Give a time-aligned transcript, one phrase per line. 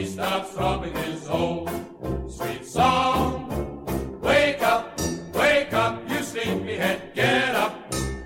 [0.00, 1.68] He starts throbbing his old
[2.26, 3.84] sweet song.
[4.22, 4.98] Wake up,
[5.34, 7.74] wake up, you sleepyhead, get up,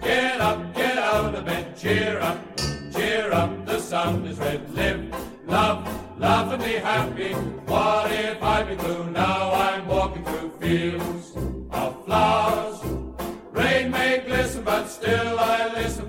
[0.00, 2.38] get up, get out of bed, cheer up,
[2.92, 5.02] cheer up, the sun is red, live,
[5.46, 5.80] love,
[6.16, 7.32] laugh and be happy.
[7.66, 9.10] What if I be blue?
[9.10, 11.32] Now I'm walking through fields
[11.72, 12.78] of flowers.
[13.50, 16.08] Rain may glisten, but still I listen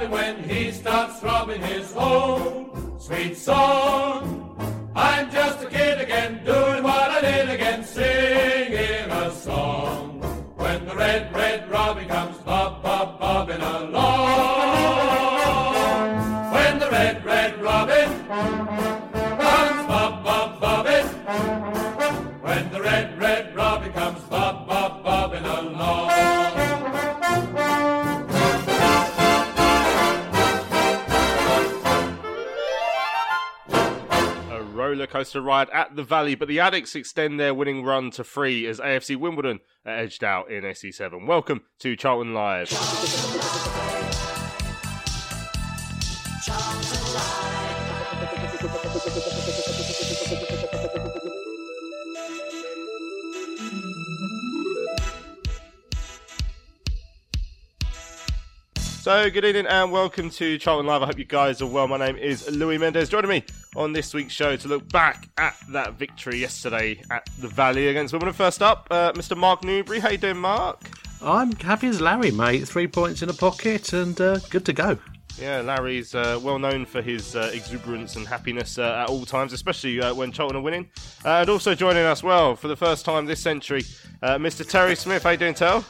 [0.00, 4.56] sobbing when he starts throbbing his own sweet song.
[4.94, 6.39] I'm just a kid again,
[35.30, 38.80] coaster ride at the Valley, but the Addicks extend their winning run to three as
[38.80, 41.24] AFC Wimbledon are edged out in SE7.
[41.24, 42.68] Welcome to Charlton Live.
[59.10, 61.02] So, good evening and welcome to Charlton Live.
[61.02, 61.88] I hope you guys are well.
[61.88, 63.08] My name is Louis Mendez.
[63.08, 63.44] Joining me
[63.74, 68.12] on this week's show to look back at that victory yesterday at the Valley against
[68.12, 68.34] Wimbledon.
[68.34, 69.36] First up, uh, Mr.
[69.36, 69.98] Mark Newbury.
[69.98, 70.80] How you doing, Mark?
[71.20, 72.68] I'm happy as Larry, mate.
[72.68, 74.96] Three points in a pocket and uh, good to go.
[75.40, 79.52] Yeah, Larry's uh, well known for his uh, exuberance and happiness uh, at all times,
[79.52, 80.88] especially uh, when Charlton are winning.
[81.24, 83.82] Uh, and also joining us well for the first time this century,
[84.22, 84.64] uh, Mr.
[84.64, 85.24] Terry Smith.
[85.24, 85.84] How you doing, Tel?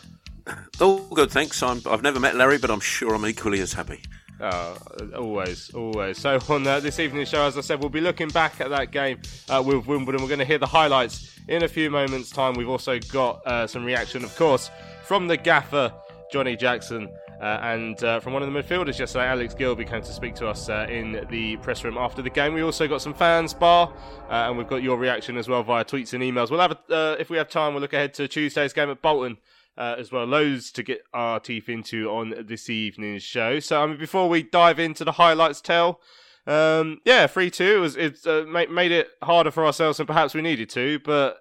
[0.80, 1.62] All good, thanks.
[1.62, 4.02] I'm, I've never met Larry, but I'm sure I'm equally as happy.
[4.40, 4.76] Oh,
[5.16, 6.18] always, always.
[6.18, 8.90] So on uh, this evening's show, as I said, we'll be looking back at that
[8.90, 10.22] game uh, with Wimbledon.
[10.22, 12.54] We're going to hear the highlights in a few moments' time.
[12.54, 14.70] We've also got uh, some reaction, of course,
[15.04, 15.92] from the gaffer
[16.32, 17.08] Johnny Jackson.
[17.40, 20.46] Uh, and uh, from one of the midfielders yesterday, Alex Gilbey came to speak to
[20.46, 22.52] us uh, in the press room after the game.
[22.52, 23.92] We also got some fans bar,
[24.28, 26.50] uh, and we've got your reaction as well via tweets and emails.
[26.50, 29.00] We'll have, a, uh, if we have time, we'll look ahead to Tuesday's game at
[29.00, 29.38] Bolton
[29.80, 30.26] uh, as well.
[30.26, 33.58] Loads to get our teeth into on this evening's show.
[33.60, 36.00] So, I mean, before we dive into the highlights, Tel.
[36.46, 37.76] Um, yeah, three two.
[37.76, 41.38] It was it uh, made it harder for ourselves than perhaps we needed to, but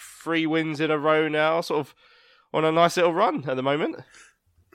[0.00, 1.94] three wins in a row now, sort of
[2.52, 3.96] on a nice little run at the moment.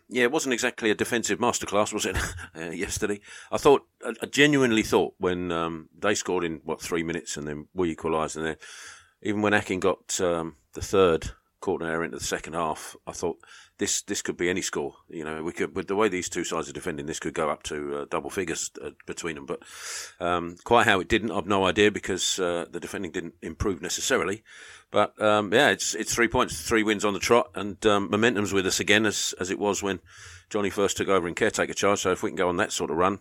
[0.10, 2.18] Yeah, it wasn't exactly a defensive masterclass, was it?
[2.56, 3.20] uh, yesterday,
[3.52, 7.68] I thought, I genuinely thought when um, they scored in what three minutes and then
[7.74, 8.56] we equalised, and then
[9.22, 11.32] even when Akin got um, the third
[11.82, 13.40] air into the second half, I thought
[13.78, 14.96] this this could be any score.
[15.10, 17.50] You know, we could with the way these two sides are defending, this could go
[17.50, 19.46] up to uh, double figures uh, between them.
[19.46, 19.62] But
[20.20, 24.44] um, quite how it didn't, I've no idea because uh, the defending didn't improve necessarily.
[24.92, 28.54] But um, yeah, it's it's three points, three wins on the trot, and um, momentum's
[28.54, 30.00] with us again as as it was when
[30.50, 32.00] Johnny first took over in caretaker charge.
[32.00, 33.20] So if we can go on that sort of run,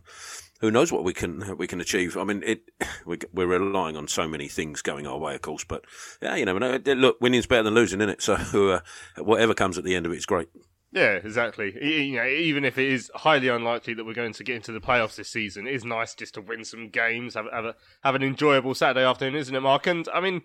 [0.61, 2.17] who knows what we can we can achieve?
[2.17, 2.63] I mean, it
[3.05, 5.65] we, we're relying on so many things going our way, of course.
[5.65, 5.85] But
[6.23, 6.57] yeah, you know.
[6.57, 8.23] Look, winning's better than losing, isn't it?
[8.23, 8.35] So
[8.75, 8.81] uh,
[9.23, 10.49] whatever comes at the end of it is great.
[10.93, 11.75] Yeah, exactly.
[11.83, 14.81] You know, even if it is highly unlikely that we're going to get into the
[14.81, 18.15] playoffs this season, it is nice just to win some games, have have, a, have
[18.15, 19.87] an enjoyable Saturday afternoon, isn't it, Mark?
[19.87, 20.43] And I mean,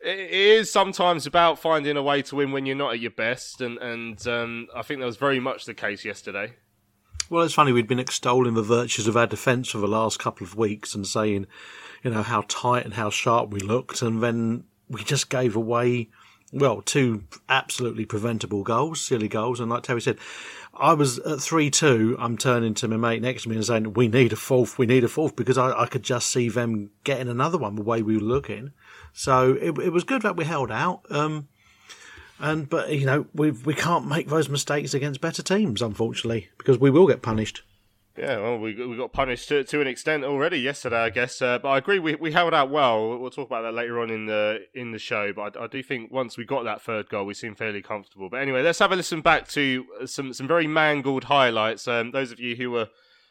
[0.00, 3.60] it is sometimes about finding a way to win when you're not at your best,
[3.60, 6.54] and and um, I think that was very much the case yesterday.
[7.30, 10.46] Well, it's funny, we'd been extolling the virtues of our defence for the last couple
[10.46, 11.46] of weeks and saying,
[12.02, 16.08] you know, how tight and how sharp we looked, and then we just gave away,
[16.54, 19.60] well, two absolutely preventable goals, silly goals.
[19.60, 20.16] And like Terry said,
[20.72, 22.16] I was at 3 2.
[22.18, 24.86] I'm turning to my mate next to me and saying, we need a fourth, we
[24.86, 28.00] need a fourth, because I, I could just see them getting another one the way
[28.00, 28.72] we were looking.
[29.12, 31.02] So it, it was good that we held out.
[31.10, 31.48] Um,
[32.40, 36.78] and but you know we we can't make those mistakes against better teams, unfortunately, because
[36.78, 37.62] we will get punished.
[38.18, 41.40] Yeah, well, we we got punished to, to an extent already yesterday, I guess.
[41.40, 43.16] Uh, but I agree, we we held out well.
[43.16, 45.32] We'll talk about that later on in the in the show.
[45.32, 48.28] But I, I do think once we got that third goal, we seemed fairly comfortable.
[48.28, 51.86] But anyway, let's have a listen back to some some very mangled highlights.
[51.86, 52.88] Um, those of you who were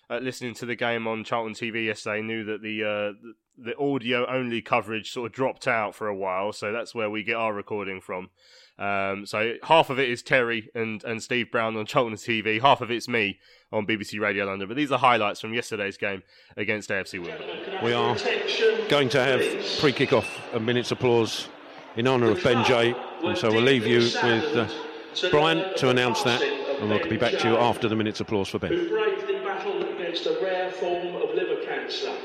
[0.09, 3.77] uh, listening to the game on Charlton TV yesterday knew that the uh, the, the
[3.77, 7.35] audio only coverage sort of dropped out for a while, so that's where we get
[7.35, 8.29] our recording from.
[8.79, 12.81] Um, so half of it is Terry and, and Steve Brown on Charlton TV, half
[12.81, 13.39] of it's me
[13.71, 14.67] on BBC Radio London.
[14.67, 16.21] But these are highlights from yesterday's game
[16.57, 17.83] against AFC Wimbledon.
[17.83, 18.15] We are
[18.87, 21.47] going to have pre kick off a minute's applause
[21.95, 22.95] in honour of Ben Jay.
[23.23, 24.67] And so we'll leave you with uh,
[25.31, 28.59] Brian to announce that, and we'll be back to you after the minute's applause for
[28.59, 28.71] Ben.
[28.71, 32.15] who bravely battled against a rare form of liver cancer.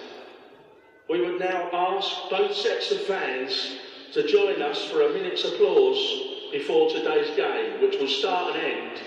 [1.08, 3.78] We would now ask both sets of fans
[4.12, 9.00] to join us for a minute's applause before today's game, which will start and end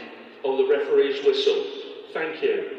[0.44, 1.64] on the referee's whistle.
[2.12, 2.72] Thank you.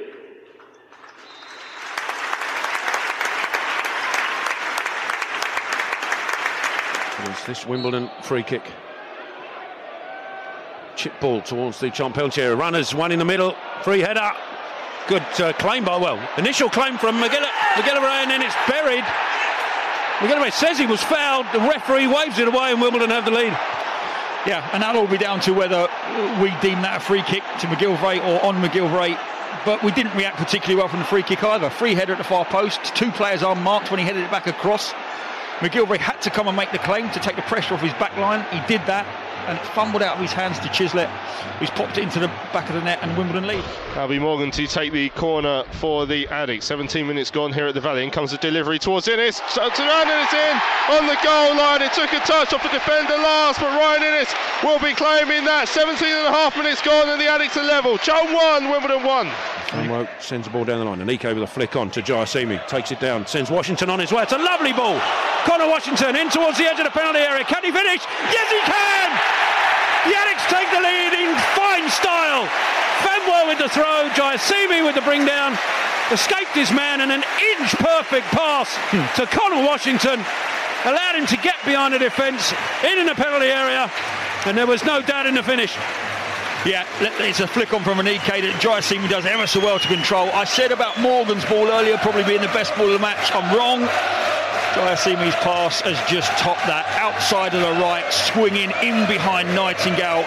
[7.31, 8.63] It's this Wimbledon free kick.
[10.97, 12.43] Chip ball towards the penalty.
[12.43, 13.55] Runners, one in the middle.
[13.85, 14.33] Free header.
[15.07, 19.05] Good uh, claim by, well, initial claim from MacGillivray, MacGillivray and then it's buried.
[20.19, 21.47] MacGillivray says he was fouled.
[21.53, 23.57] The referee waves it away and Wimbledon have the lead.
[24.47, 25.89] Yeah, and that'll all be down to whether
[26.41, 29.19] we deem that a free kick to MacGillivray or on MacGillivray.
[29.65, 31.69] But we didn't react particularly well from the free kick either.
[31.69, 34.93] Free header at the far post, two players unmarked when he headed it back across.
[35.59, 38.17] MacGillivray had to come and make the claim to take the pressure off his back
[38.17, 38.45] line.
[38.53, 39.07] He did that
[39.47, 41.09] and it fumbled out of his hands to Chislett,
[41.59, 43.65] who's popped it into the back of the net and Wimbledon lead.
[43.95, 46.65] Albie Morgan to take the corner for the Addicks.
[46.65, 48.05] 17 minutes gone here at the Valley.
[48.05, 49.41] In comes the delivery towards Inniss.
[49.55, 50.57] Tucked around and it's in
[50.97, 51.83] on the goal line.
[51.83, 55.69] It took a touch off the defender last, but Ryan Inniss will be claiming that.
[55.69, 57.99] 17 and a half minutes gone and the Addicks are level.
[57.99, 59.27] Charlton 1, Wimbledon 1.
[59.67, 61.01] Famewo sends the ball down the line.
[61.01, 62.67] And Nico with a flick on to Jaiyesimi.
[62.69, 63.27] Takes it down.
[63.27, 64.23] Sends Washington on his way.
[64.23, 65.01] It's a lovely ball.
[65.45, 67.45] Conor Washington in towards the edge of the penalty area.
[67.45, 68.03] Can he finish?
[68.31, 69.36] Yes, he can!
[70.07, 72.47] The Addicks take the lead in fine style.
[73.03, 74.09] Fenwell with the throw.
[74.15, 75.59] Jaiyesimi with the bring down.
[76.13, 77.25] Escaped his man and an
[77.59, 78.71] inch perfect pass
[79.17, 80.25] to Conor Washington.
[80.85, 82.55] Allowed him to get behind the defence,
[82.85, 83.91] in in the penalty area.
[84.47, 85.75] And there was no doubt in the finish.
[86.65, 90.31] Yeah, it's a flick on from Aneke that Jaiyesimi does ever so well to control.
[90.31, 93.31] I said about Morgan's ball earlier probably being the best ball of the match.
[93.35, 93.83] I'm wrong.
[94.75, 100.27] Jaiyesimi's pass has just topped that outside of the right, swinging in behind Nightingale.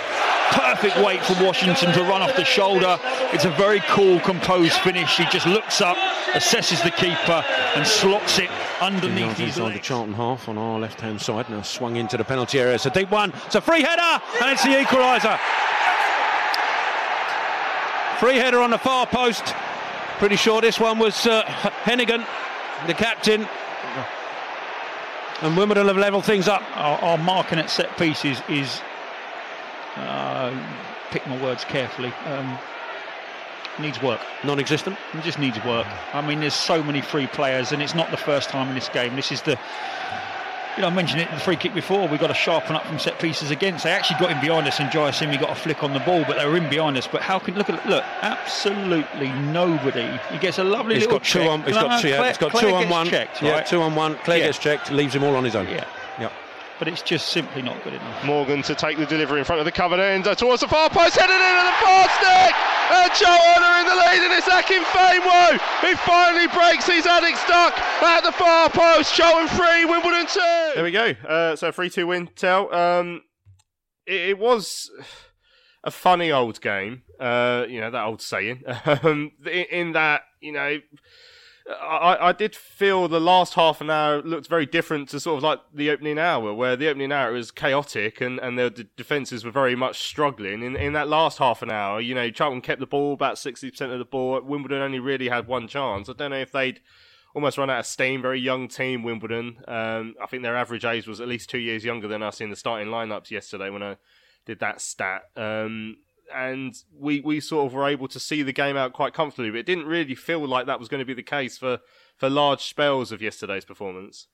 [0.51, 2.97] Perfect weight for Washington to run off the shoulder.
[3.31, 5.17] It's a very cool, composed finish.
[5.17, 5.95] He just looks up,
[6.33, 7.43] assesses the keeper,
[7.75, 8.49] and slots it
[8.81, 9.79] underneath his inside the.
[9.79, 11.47] Charlton half on our left hand side.
[11.51, 12.73] Now swung into the penalty area.
[12.73, 13.31] It's a deep one.
[13.45, 15.37] It's a free header, and it's the equaliser.
[18.19, 19.53] Free header on the far post.
[20.17, 21.43] Pretty sure this one was uh,
[21.83, 22.25] Heneghan,
[22.87, 23.47] the captain.
[25.41, 26.61] And Wimbledon have levelled things up.
[26.75, 28.81] Our, our marking at set pieces is,
[29.95, 30.51] uh,
[31.11, 32.57] pick my words carefully, um,
[33.79, 34.19] needs work.
[34.43, 34.97] Non existent.
[35.13, 35.87] It just needs work.
[36.13, 38.89] I mean, there's so many free players, and it's not the first time in this
[38.89, 39.15] game.
[39.15, 39.57] This is the,
[40.75, 42.07] you know, I mentioned it in the free kick before.
[42.07, 43.83] We've got to sharpen up from set pieces against.
[43.83, 46.37] They actually got in behind us, and Jaiyesimi got a flick on the ball, but
[46.37, 47.07] they were in behind us.
[47.07, 48.03] But how can look at look?
[48.21, 50.07] Absolutely nobody.
[50.31, 51.49] He gets a lovely He's little got two check.
[51.49, 51.63] on.
[51.63, 52.09] He's No, got two.
[52.09, 53.07] Claire- he's got Claire two on one.
[53.07, 53.65] Checked, yeah, right?
[53.65, 54.15] two on one.
[54.23, 54.45] Claire Yeah.
[54.47, 54.91] gets checked.
[54.91, 55.67] Leaves him all on his own.
[55.67, 55.85] Yeah.
[56.79, 56.85] Yep.
[56.87, 58.25] But it's just simply not good enough.
[58.25, 60.89] Morgan to take the delivery in front of the covered end uh, towards the far
[60.89, 62.55] post, headed in at the far stick,
[62.91, 67.37] and Charlton are in the lead, and it's Akin Famewo who finally breaks his addict
[67.39, 69.13] stuck at the far post.
[69.13, 70.71] Charlton three, Wimbledon two.
[70.75, 71.13] There we go.
[71.27, 72.29] Uh, so three two win.
[72.35, 72.73] Tel.
[72.73, 73.23] Um,
[74.05, 74.89] it, it was
[75.83, 77.03] a funny old game.
[77.19, 78.63] Uh, you know that old saying.
[79.03, 80.79] Um, in, in that you know
[81.69, 85.43] I, I did feel the last half an hour looked very different to sort of
[85.43, 89.51] like the opening hour, where the opening hour was chaotic and, and the defences were
[89.51, 90.63] very much struggling.
[90.63, 93.81] In in that last half an hour, you know, Charlton kept the ball about 60%
[93.91, 94.41] of the ball.
[94.41, 96.09] Wimbledon only really had one chance.
[96.09, 96.81] I don't know if they'd
[97.35, 98.21] almost run out of steam.
[98.21, 99.57] Very young team, Wimbledon.
[99.67, 102.49] Um, I think their average age was at least two years younger than us in
[102.49, 103.97] the starting lineups yesterday when I
[104.45, 105.23] did that stat.
[105.35, 105.97] Um,
[106.33, 109.51] and we we sort of were able to see the game out quite comfortably.
[109.51, 111.79] But it didn't really feel like that was going to be the case for
[112.17, 114.27] for large spells of yesterday's performance.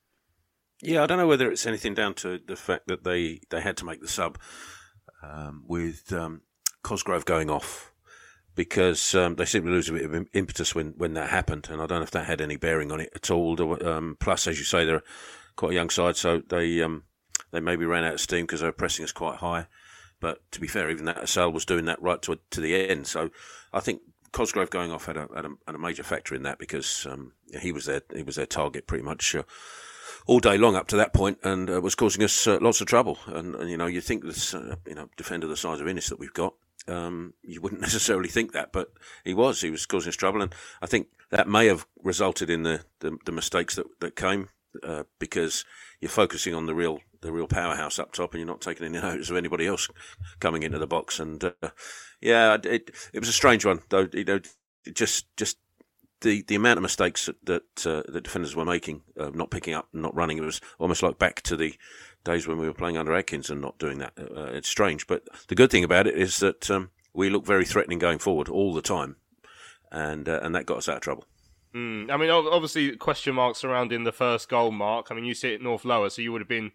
[0.82, 3.78] Yeah, I don't know whether it's anything down to the fact that they they had
[3.78, 4.38] to make the sub
[5.24, 6.42] um, with um,
[6.84, 7.92] Cosgrove going off
[8.56, 11.82] because um, they seemed to lose a bit of impetus when, when that happened, and
[11.82, 13.86] I don't know if that had any bearing on it at all.
[13.86, 15.04] Um, plus, as you say, they're
[15.56, 17.04] quite a young side, so they um,
[17.52, 19.68] they maybe ran out of steam because they were pressing us quite high.
[20.26, 23.06] But to be fair, even that Assal was doing that right to to the end.
[23.06, 23.30] So
[23.72, 24.02] I think
[24.32, 27.34] Cosgrove going off had a, had a, had a major factor in that because um,
[27.62, 29.36] he was their he was their target pretty much.
[29.36, 29.44] Uh,
[30.26, 32.88] all day long up to that point, and uh, was causing us uh, lots of
[32.88, 33.20] trouble.
[33.28, 36.10] And, and, you know, you think this, uh, you know, defender the size of Inniss
[36.10, 36.56] that we've got,
[36.88, 38.92] um, you wouldn't necessarily think that, but
[39.24, 39.62] he was.
[39.62, 43.20] He was causing us trouble, and I think that may have resulted in the the,
[43.26, 44.50] the mistakes that that came
[44.84, 45.66] uh, because
[46.00, 49.00] you're focusing on the real the real powerhouse up top, and you're not taking any
[49.02, 49.90] notice of anybody else
[50.40, 51.20] coming into the box.
[51.20, 51.70] And uh,
[52.22, 54.08] yeah, it it was a strange one, though.
[54.12, 54.40] You know,
[54.94, 55.58] just just
[56.22, 59.88] the, the amount of mistakes that uh, the defenders were making, uh, not picking up,
[59.94, 61.76] not running, it was almost like back to the
[62.24, 64.14] days when we were playing under Adkins and not doing that.
[64.18, 67.66] Uh, it's strange, but the good thing about it is that um, we look very
[67.66, 69.18] threatening going forward all the time,
[69.92, 71.26] and uh, and that got us out of trouble.
[71.76, 75.08] Mm, I mean, obviously, question marks surrounding the first goal mark.
[75.12, 76.72] I mean, you see it north lower, so you would have been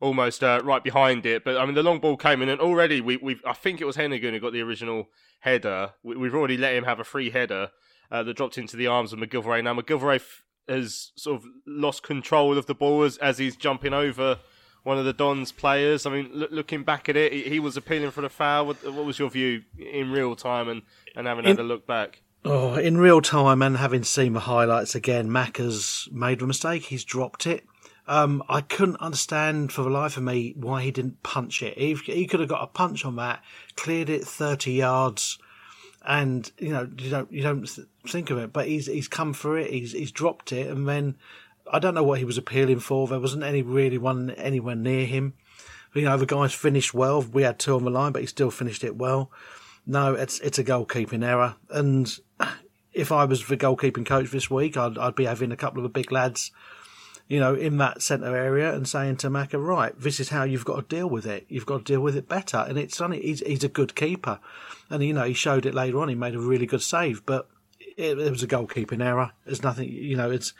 [0.00, 1.44] almost uh, right behind it.
[1.44, 3.84] But I mean, the long ball came in, and already we, we I think it
[3.84, 5.08] was Heneghan who got the original
[5.40, 5.92] header.
[6.02, 7.70] We, have already let him have a free header
[8.10, 9.62] uh, that dropped into the arms of MacGillivray.
[9.62, 13.94] Now MacGillivray f- has sort of lost control of the ball as, as he's jumping
[13.94, 14.40] over
[14.82, 16.06] one of the Dons players.
[16.06, 18.66] I mean, looking back at it, he, he, was appealing for the foul.
[18.66, 20.82] What, what, was your view in real time and,
[21.14, 22.22] and having in, had a look back?
[22.44, 26.84] Oh, in real time and having seen the highlights again, Macca's made a mistake.
[26.84, 27.64] He's dropped it.
[28.08, 31.76] Um, I couldn't understand for the life of me why he didn't punch it.
[31.76, 33.42] He, he could have got a punch on that,
[33.76, 35.38] cleared it 30 yards,
[36.02, 37.68] and you know you don't you don't
[38.08, 39.70] think of it, but he's he's come for it.
[39.70, 41.16] He's he's dropped it, and then
[41.70, 43.06] I don't know what he was appealing for.
[43.06, 45.34] There wasn't any really one anywhere near him.
[45.94, 47.22] You know the guy's finished well.
[47.22, 49.30] We had two on the line, but he still finished it well.
[49.86, 52.12] No, it's it's a goalkeeping error, and
[52.92, 55.82] if I was the goalkeeping coach this week, I'd I'd be having a couple of
[55.84, 56.50] the big lads
[57.30, 60.64] you know, in that centre area and saying to Macca, right, this is how you've
[60.64, 61.46] got to deal with it.
[61.48, 62.66] You've got to deal with it better.
[62.68, 64.40] And it's funny, he's, he's a good keeper.
[64.90, 66.08] And, you know, he showed it later on.
[66.08, 67.48] He made a really good save, but
[67.96, 69.30] it, it was a goalkeeping error.
[69.46, 70.54] There's nothing, you know, it's,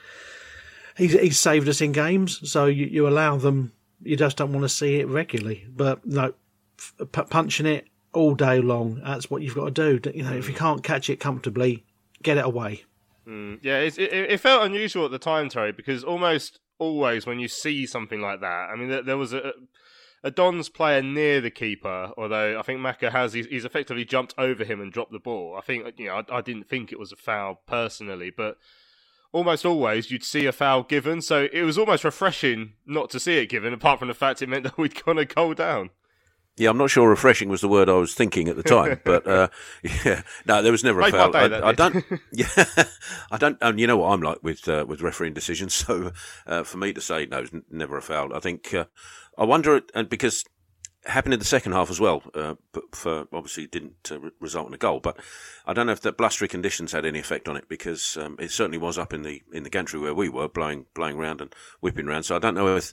[0.96, 2.48] he's, he's saved us in games.
[2.48, 5.66] So you, you allow them, you just don't want to see it regularly.
[5.68, 6.34] But no,
[7.10, 10.10] punching it all day long, that's what you've got to do.
[10.12, 11.84] You know, if you can't catch it comfortably,
[12.22, 12.84] get it away.
[13.26, 17.38] Mm, yeah, it, it, it, felt unusual at the time, Terry, because almost always when
[17.38, 19.52] you see something like that, I mean, there, there was a,
[20.22, 24.34] a Dons player near the keeper, although I think Macca has he's, he's, effectively jumped
[24.36, 25.56] over him and dropped the ball.
[25.56, 28.56] I think you know I, I, didn't think it was a foul personally, but
[29.32, 33.38] almost always you'd see a foul given, so it was almost refreshing not to see
[33.38, 33.72] it given.
[33.72, 35.90] Apart from the fact it meant that we'd gone a goal down.
[36.60, 39.26] Yeah, I'm not sure refreshing was the word I was thinking at the time, but
[39.26, 39.48] uh,
[40.04, 41.34] yeah, no, there was never a foul.
[41.34, 42.04] I, I, don't.
[42.32, 42.48] Yeah,
[43.30, 43.56] I don't.
[43.62, 45.72] And you know what I'm like with uh, with refereeing decisions.
[45.72, 46.12] So
[46.46, 48.34] uh, for me to say no, it's never a foul.
[48.34, 48.84] I think uh,
[49.38, 50.44] I wonder, and because
[51.02, 54.68] it happened in the second half as well, uh, but for obviously didn't uh, result
[54.68, 55.00] in a goal.
[55.00, 55.16] But
[55.64, 58.50] I don't know if the blustery conditions had any effect on it because um, it
[58.50, 61.54] certainly was up in the in the gantry where we were blowing blowing around and
[61.80, 62.24] whipping around.
[62.24, 62.92] So I don't know if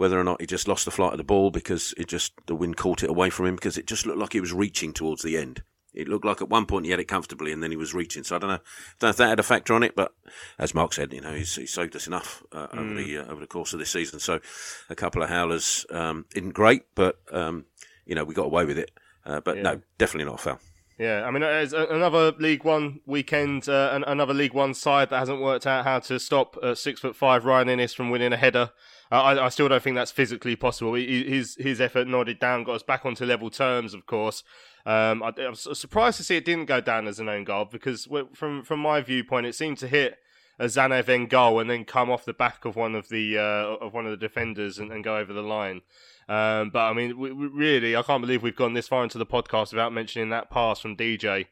[0.00, 2.54] whether or not he just lost the flight of the ball because it just the
[2.54, 5.20] wind caught it away from him because it just looked like he was reaching towards
[5.20, 5.62] the end.
[5.92, 8.24] It looked like at one point he had it comfortably and then he was reaching.
[8.24, 8.60] So I don't know,
[8.98, 10.14] don't know if that had a factor on it, but
[10.58, 12.78] as Mark said, you know, he's, he's saved us enough uh, mm.
[12.78, 14.20] over the uh, over the course of this season.
[14.20, 14.40] So
[14.88, 17.66] a couple of howlers um, isn't great, but um,
[18.06, 18.92] you know we got away with it.
[19.26, 19.62] Uh, but yeah.
[19.64, 20.60] no, definitely not a foul.
[20.98, 25.42] Yeah, I mean, it's another League One weekend, uh, another League One side that hasn't
[25.42, 28.70] worked out how to stop uh, six foot five Ryan Inniss from winning a header
[29.10, 30.94] I, I still don't think that's physically possible.
[30.94, 34.44] His his effort nodded down, got us back onto level terms, of course.
[34.86, 38.08] Um, I, am surprised to see it didn't go down as an own goal because
[38.34, 40.18] from from my viewpoint, it seemed to hit
[40.58, 43.84] a Tzanev end goal and then come off the back of one of the uh,
[43.84, 45.80] of one of the defenders and, and go over the line.
[46.28, 49.18] Um, but I mean, we, we really, I can't believe we've gone this far into
[49.18, 51.46] the podcast without mentioning that pass from DJ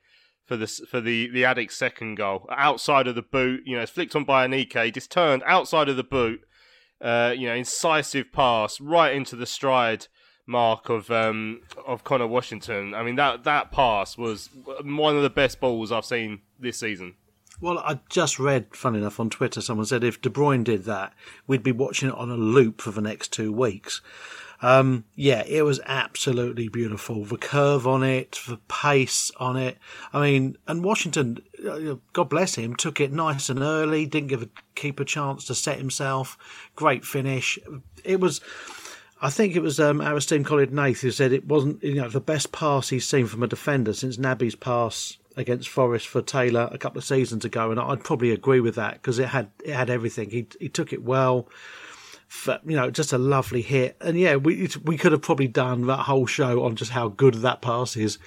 [0.45, 3.63] for the for the the Addicks second goal outside of the boot.
[3.67, 6.43] You know, it's flicked on by Aneke, just turned outside of the boot.
[7.01, 10.07] Uh, you know, incisive pass right into the stride
[10.47, 12.95] mark of um, of Conor Washington.
[12.95, 14.51] I mean that that pass was
[14.83, 17.15] one of the best balls I've seen this season.
[17.61, 21.13] Well, I just read, fun enough, on Twitter, someone said if De Bruyne did that,
[21.49, 24.01] we'd be watching it on a loop for the next two weeks.
[24.61, 27.25] Um, yeah, it was absolutely beautiful.
[27.25, 29.79] The curve on it, the pace on it.
[30.13, 31.39] I mean, and Washington,
[31.69, 35.45] uh, God bless him, took it nice and early, didn't give a keeper a chance
[35.47, 36.37] to set himself.
[36.75, 37.59] Great finish.
[38.05, 38.41] It was.
[39.21, 42.09] I think it was um, our esteemed colleague Nath who said it wasn't you know
[42.09, 46.69] the best pass he's seen from a defender since Naby's pass against Forest for Taylor
[46.73, 49.75] a couple of seasons ago, and I'd probably agree with that because it had it
[49.75, 50.31] had everything.
[50.31, 51.49] He he took it well,
[52.29, 55.87] for, you know, just a lovely hit, and yeah, we we could have probably done
[55.87, 58.19] that whole show on just how good that pass is.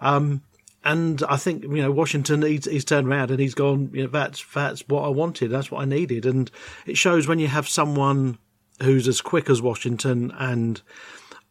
[0.00, 0.42] Um,
[0.84, 3.90] and I think you know Washington he's, he's turned around and he's gone.
[3.92, 5.50] You know that's that's what I wanted.
[5.50, 6.50] That's what I needed, and
[6.84, 8.38] it shows when you have someone
[8.82, 10.32] who's as quick as Washington.
[10.38, 10.82] And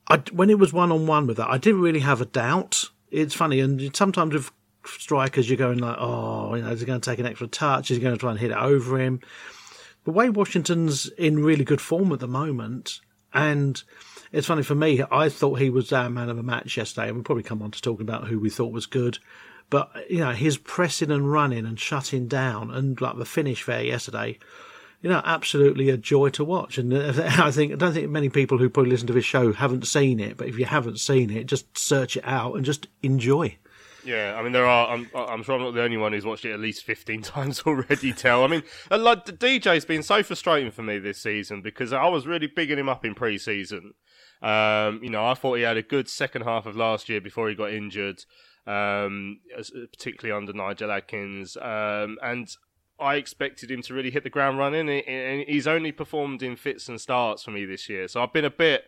[0.08, 2.90] I, when it was one on one with that, I didn't really have a doubt.
[3.12, 4.52] It's funny, and sometimes with
[4.86, 7.90] strikers, you're going like, oh, you know, is he going to take an extra touch?
[7.90, 9.22] Is he going to try and hit it over him?
[10.06, 13.00] The way Washington's in really good form at the moment,
[13.34, 13.82] and
[14.32, 17.08] it's funny for me, I thought he was um, our man of the match yesterday,
[17.08, 19.20] and we'll probably come on to talking about who we thought was good.
[19.70, 23.84] But you know, his pressing and running and shutting down, and like the finish there
[23.84, 24.40] yesterday,
[25.02, 26.78] you know, absolutely a joy to watch.
[26.78, 29.54] And uh, I think I don't think many people who probably listen to this show
[29.54, 30.38] haven't seen it.
[30.38, 33.58] But if you haven't seen it, just search it out and just enjoy.
[34.06, 34.90] Yeah, I mean there are.
[34.90, 37.62] I'm, I'm sure I'm not the only one who's watched it at least 15 times
[37.62, 38.14] already.
[38.14, 42.08] Tel, I mean, like the DJ's been so frustrating for me this season because I
[42.08, 43.94] was really bigging him up in pre-season.
[44.42, 47.48] Um, you know, I thought he had a good second half of last year before
[47.48, 48.26] he got injured,
[48.68, 49.40] um,
[49.92, 51.56] particularly under Nigel Adkins.
[51.56, 52.50] Um, and
[53.00, 56.90] I expected him to really hit the ground running, and he's only performed in fits
[56.90, 58.08] and starts for me this year.
[58.10, 58.86] So I've been a bit,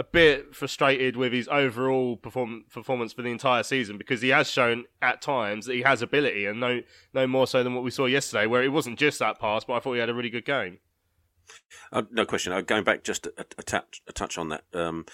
[0.00, 4.48] a bit frustrated with his overall perform- performance for the entire season because he has
[4.48, 6.80] shown at times that he has ability, and no,
[7.12, 9.74] no more so than what we saw yesterday, where it wasn't just that pass, but
[9.74, 10.78] I thought he had a really good game.
[11.92, 12.50] Uh, no question.
[12.50, 15.04] Uh, going back just a, a, touch, a touch on that, um,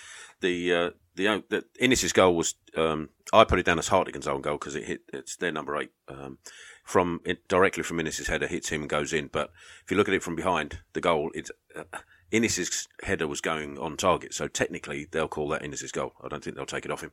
[0.41, 4.29] the uh, the, uh, the Inniss's goal was um, I put it down as Hartigan's
[4.29, 5.91] own goal because it hit it's their number eight.
[6.07, 6.39] Um,
[6.85, 9.29] from it, directly from Inniss's header hits him and goes in.
[9.33, 9.51] But
[9.85, 11.83] if you look at it from behind the goal, it's uh,
[12.31, 16.13] Inniss's header was going on target, so technically they'll call that Inniss's goal.
[16.23, 17.13] I don't think they'll take it off him.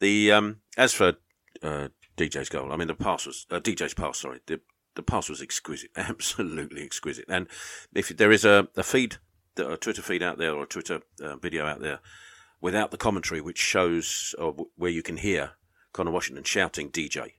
[0.00, 1.14] The um, as for
[1.62, 4.18] uh, DJ's goal, I mean the pass was uh, DJ's pass.
[4.18, 4.60] Sorry, the
[4.94, 7.26] the pass was exquisite, absolutely exquisite.
[7.28, 7.46] And
[7.94, 9.16] if there is a, a feed,
[9.56, 12.00] a Twitter feed out there or a Twitter uh, video out there
[12.60, 15.52] without the commentary, which shows or where you can hear
[15.92, 17.34] Conor Washington shouting DJ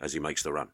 [0.00, 0.68] as he makes the run.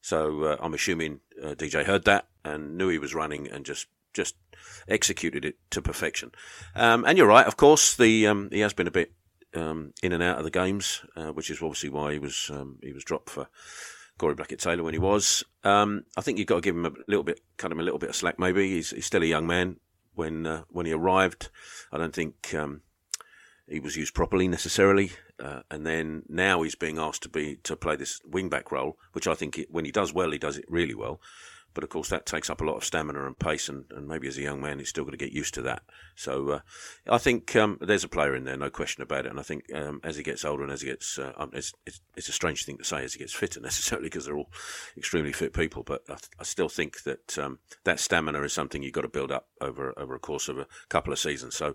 [0.00, 3.86] So uh, I'm assuming uh, DJ heard that and knew he was running and just
[4.12, 4.36] just
[4.88, 6.32] executed it to perfection.
[6.74, 9.12] Um, and you're right, of course, the um, he has been a bit
[9.54, 12.78] um, in and out of the games, uh, which is obviously why he was um,
[12.82, 13.48] he was dropped for
[14.18, 15.44] Corey Blackett Tyler when he was.
[15.64, 17.98] Um, I think you've got to give him a little bit, cut him a little
[17.98, 18.38] bit of slack.
[18.38, 19.76] Maybe he's, he's still a young man.
[20.14, 21.48] When uh, when he arrived,
[21.90, 22.82] I don't think um,
[23.66, 25.12] he was used properly necessarily.
[25.42, 29.26] Uh, and then now he's being asked to be to play this wingback role, which
[29.26, 31.20] I think it, when he does well, he does it really well.
[31.74, 34.28] But of course, that takes up a lot of stamina and pace, and, and maybe
[34.28, 35.82] as a young man, he's still going to get used to that.
[36.14, 36.60] So uh,
[37.08, 39.30] I think um, there's a player in there, no question about it.
[39.30, 41.72] And I think um, as he gets older and as he gets, uh, um, it's,
[41.86, 44.50] it's, it's, a strange thing to say as he gets fitter necessarily because they're all
[44.96, 45.82] extremely fit people.
[45.82, 49.32] But I, I still think that um, that stamina is something you've got to build
[49.32, 51.56] up over over a course of a couple of seasons.
[51.56, 51.74] So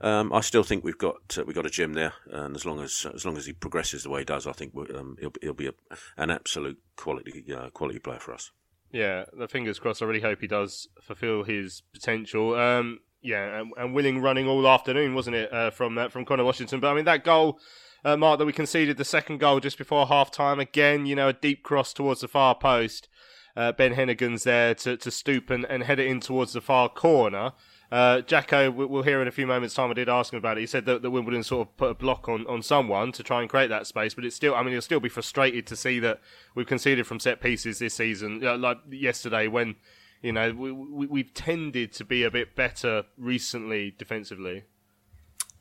[0.00, 2.80] um, I still think we've got uh, we've got a gem there, and as long
[2.80, 5.54] as as long as he progresses the way he does, I think um, he'll he'll
[5.54, 5.74] be a,
[6.16, 8.52] an absolute quality uh, quality player for us.
[8.90, 10.02] Yeah, the fingers crossed.
[10.02, 12.54] I really hope he does fulfil his potential.
[12.54, 16.44] Um, yeah, and, and, willing running all afternoon, wasn't it, uh, from uh, from Conor
[16.44, 16.80] Washington?
[16.80, 17.58] But I mean that goal.
[18.04, 20.60] Uh, Mark, that we conceded the second goal just before half time.
[20.60, 23.08] Again, you know, a deep cross towards the far post.
[23.56, 26.88] Uh, ben Heneghan's there to, to stoop and, and head it in towards the far
[26.88, 27.52] corner.
[27.90, 29.90] Uh, Jacko, we'll hear in a few moments' time.
[29.90, 30.60] I did ask him about it.
[30.60, 33.40] He said that, that Wimbledon sort of put a block on, on someone to try
[33.40, 34.54] and create that space, but it's still.
[34.54, 36.20] I mean, he'll still be frustrated to see that
[36.54, 38.40] we've conceded from set pieces this season.
[38.60, 39.76] like yesterday, when
[40.20, 44.64] you know we, we we've tended to be a bit better recently defensively.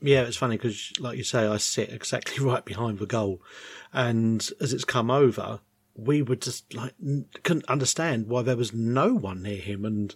[0.01, 3.41] Yeah, it's funny because, like you say, I sit exactly right behind the goal,
[3.93, 5.61] and as it's come over,
[5.95, 6.93] we were just like
[7.43, 10.13] couldn't understand why there was no one near him, and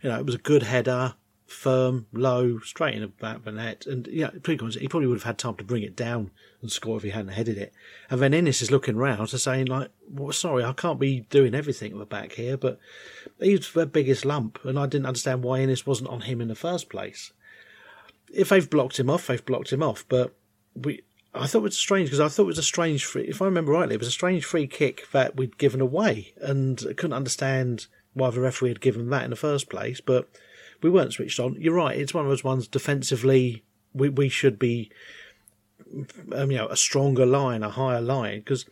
[0.00, 1.16] you know it was a good header
[1.50, 3.84] firm, low, straight in of the net.
[3.86, 4.38] And yeah, he
[4.88, 6.30] probably would have had time to bring it down
[6.62, 7.72] and score if he hadn't headed it.
[8.08, 11.54] And then Inniss is looking round and saying, like, well, sorry, I can't be doing
[11.54, 12.78] everything at the back here, but
[13.40, 14.58] he's the biggest lump.
[14.64, 17.32] And I didn't understand why Inniss wasn't on him in the first place.
[18.32, 20.04] If they've blocked him off, they've blocked him off.
[20.08, 20.34] But
[20.74, 21.02] we,
[21.34, 23.24] I thought it was strange because I thought it was a strange free.
[23.24, 26.80] If I remember rightly, it was a strange free kick that we'd given away, and
[26.88, 30.00] I couldn't understand why the referee had given that in the first place.
[30.00, 30.28] But
[30.82, 31.56] we weren't switched on.
[31.60, 33.62] You're right; it's one of those ones defensively.
[33.92, 34.90] We we should be,
[36.32, 38.66] um, you know, a stronger line, a higher line because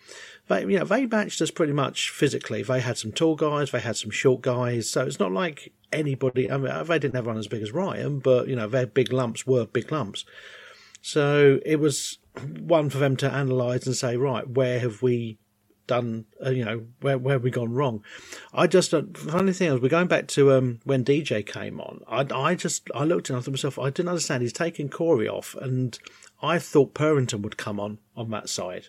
[0.49, 2.63] they you know they matched us pretty much physically.
[2.63, 6.51] They had some tall guys, they had some short guys, so it's not like anybody.
[6.51, 9.13] I mean, they didn't have one as big as Ryan, but you know their big
[9.13, 10.25] lumps were big lumps.
[11.01, 12.19] So it was
[12.59, 15.39] one for them to analyse and say, right, where have we
[15.89, 16.27] done?
[16.45, 18.05] Uh, you know, where where have we gone wrong?
[18.53, 22.03] I just uh, funny thing is, we're going back to um, when DJ came on.
[22.07, 24.43] I I just I looked and I thought myself, I didn't understand.
[24.43, 25.99] He's taking Corey off, and
[26.41, 28.87] I thought Purrington would come on on that side.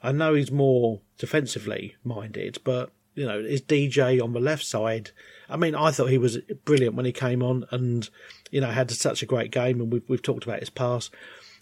[0.00, 5.10] I know he's more defensively minded, but you know, is DJ on the left side?
[5.48, 8.08] I mean, I thought he was brilliant when he came on, and
[8.52, 11.10] you know, had such a great game, and we've we've talked about his pass.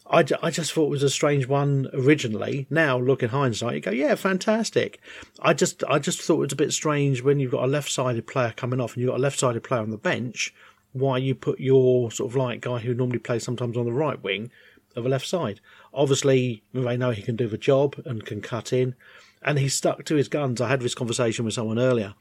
[0.09, 2.67] I, I just thought it was a strange one originally.
[2.71, 5.01] Now, looking hindsight, you go, yeah, fantastic.
[5.41, 8.27] I just I just thought it was a bit strange when you've got a left-sided
[8.27, 10.55] player coming off and you've got a left-sided player on the bench.
[10.93, 14.23] Why you put your sort of like guy who normally plays sometimes on the right
[14.23, 14.51] wing
[14.95, 15.61] of a left side?
[15.93, 18.95] Obviously, they know he can do the job and can cut in,
[19.43, 20.61] and he stuck to his guns.
[20.61, 22.15] I had this conversation with someone earlier.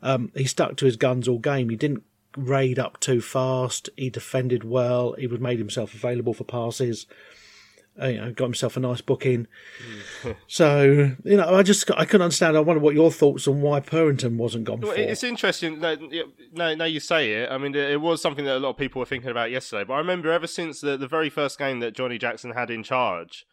[0.00, 1.70] Um, he stuck to his guns all game.
[1.70, 2.04] He didn't
[2.36, 3.88] raid up too fast.
[3.96, 5.14] He defended well.
[5.14, 7.06] He would made himself available for passes.
[8.00, 9.46] Uh, you know, got himself a nice booking.
[10.48, 12.56] So you know, I just I couldn't understand.
[12.56, 14.80] I wonder what your thoughts on why Purrington wasn't gone.
[14.80, 15.78] Well, it's interesting.
[15.80, 17.50] Now, now you say it.
[17.50, 19.84] I mean, it was something that a lot of people were thinking about yesterday.
[19.84, 22.82] But I remember ever since the the very first game that Johnny Jackson had in
[22.82, 23.46] charge.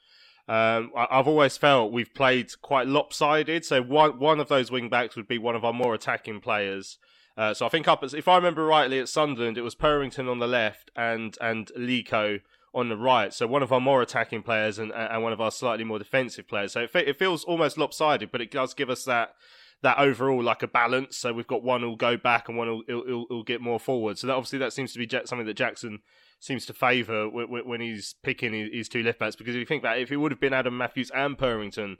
[0.48, 3.64] Um, I've always felt we've played quite lopsided.
[3.66, 6.98] So one one of those wing backs would be one of our more attacking players,
[7.38, 10.30] uh, so I think up, as if I remember rightly, at Sunderland it was Purrington
[10.30, 12.42] on the left and and Leko
[12.74, 13.34] on the right.
[13.34, 16.48] So one of our more attacking players and and one of our slightly more defensive
[16.48, 16.74] players.
[16.74, 19.34] So it, it feels almost lopsided, but it does give us that
[19.82, 21.18] that overall like a balance.
[21.18, 24.18] So we've got one who'll go back and one who'll, who'll get more forward.
[24.18, 26.00] So that obviously that seems to be something that Jackson
[26.40, 29.36] seems to favour when he's picking his two left backs.
[29.36, 31.98] Because if you think about it, if it would have been Adam Matthews and Purrington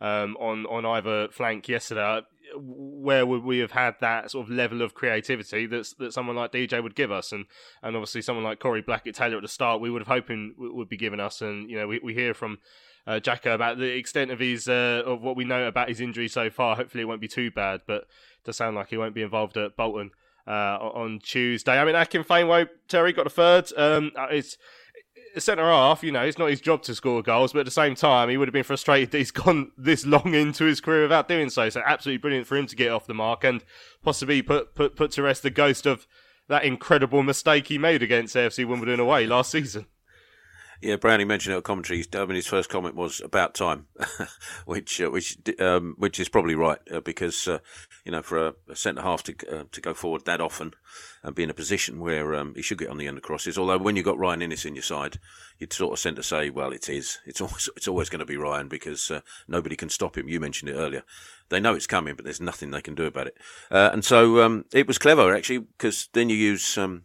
[0.00, 2.20] um, on on either flank yesterday,
[2.56, 6.52] where would we have had that sort of level of creativity that that someone like
[6.52, 7.46] DJ would give us, and
[7.82, 10.88] and obviously someone like Corey Blackett Tyler at the start, we would have hoping would
[10.88, 12.58] be given us, and you know we, we hear from.
[13.06, 16.26] Uh, Jacko about the extent of his uh, of what we know about his injury
[16.26, 16.74] so far.
[16.74, 18.06] Hopefully, it won't be too bad, but
[18.46, 20.10] does sound like he won't be involved at Bolton
[20.46, 21.78] uh, on Tuesday.
[21.78, 23.70] I mean, Akin Famewo Terry got a third.
[23.76, 24.56] Um, uh, it's
[25.40, 27.94] centre half, you know, it's not his job to score goals, but at the same
[27.94, 31.28] time, he would have been frustrated that he's gone this long into his career without
[31.28, 31.68] doing so.
[31.68, 33.64] So absolutely brilliant for him to get off the mark and
[34.02, 36.06] possibly put put put to rest the ghost of
[36.48, 39.86] that incredible mistake he made against AFC Wimbledon away last season.
[40.80, 42.04] Yeah, Brownie mentioned it at commentary.
[42.14, 43.86] I mean, his first comment was about time,
[44.66, 47.58] which uh, which um, which is probably right uh, because uh,
[48.04, 50.74] you know for a, a centre half to uh, to go forward that often
[51.22, 53.56] and be in a position where um, he should get on the end of crosses.
[53.56, 55.18] Although when you've got Ryan Inniss in your side,
[55.58, 57.18] you'd sort of tend to say, well, it is.
[57.24, 60.28] It's always it's always going to be Ryan because uh, nobody can stop him.
[60.28, 61.04] You mentioned it earlier.
[61.48, 63.36] They know it's coming, but there's nothing they can do about it.
[63.70, 67.04] Uh, and so um, it was clever actually because then you use um,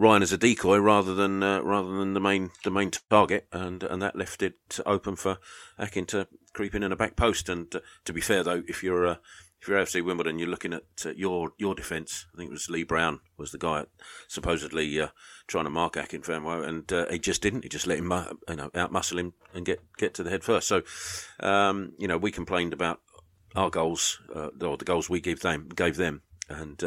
[0.00, 3.82] Ryan as a decoy rather than uh, rather than the main the main target, and
[3.82, 5.36] and that left it open for
[5.76, 7.50] Akin to creep in in a back post.
[7.50, 9.16] And uh, to be fair though, if you're uh,
[9.60, 12.24] if you're AFC Wimbledon, you're looking at uh, your your defence.
[12.32, 13.84] I think it was Lee Brown was the guy
[14.26, 15.08] supposedly uh,
[15.46, 17.64] trying to mark Akin Famewo, and uh, he just didn't.
[17.64, 18.10] He just let him
[18.48, 20.66] you know outmuscle him and get get to the head first.
[20.66, 20.80] So
[21.40, 23.02] um, you know we complained about
[23.54, 26.82] our goals or the goals we gave them gave them, and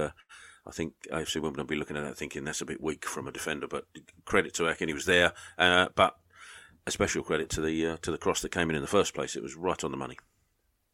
[0.66, 3.28] I think AFC Wimbledon will be looking at that thinking that's a bit weak from
[3.28, 3.68] a defender.
[3.68, 3.86] But
[4.26, 5.34] credit to Akin, he was there.
[5.58, 6.18] Uh, but
[6.86, 9.14] a special credit to the uh, to the cross that came in in the first
[9.14, 9.36] place.
[9.36, 10.18] It was right on the money.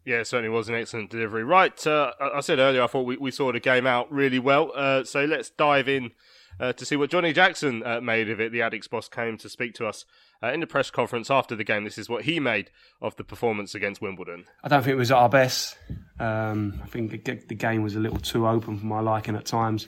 [0.05, 1.43] Yeah, it certainly was an excellent delivery.
[1.43, 4.71] Right, uh, I said earlier I thought we, we saw the game out really well.
[4.73, 6.12] Uh, so let's dive in
[6.60, 8.51] uh, to see what Johnny Jackson uh, made of it.
[8.51, 10.05] The Addicks boss came to speak to us
[10.41, 11.84] uh, in the press conference after the game.
[11.84, 12.71] This is what he made
[13.02, 14.45] of the performance against Wimbledon.
[14.63, 15.78] I don't think it was our best.
[16.19, 19.88] Um, I think the game was a little too open for my liking at times.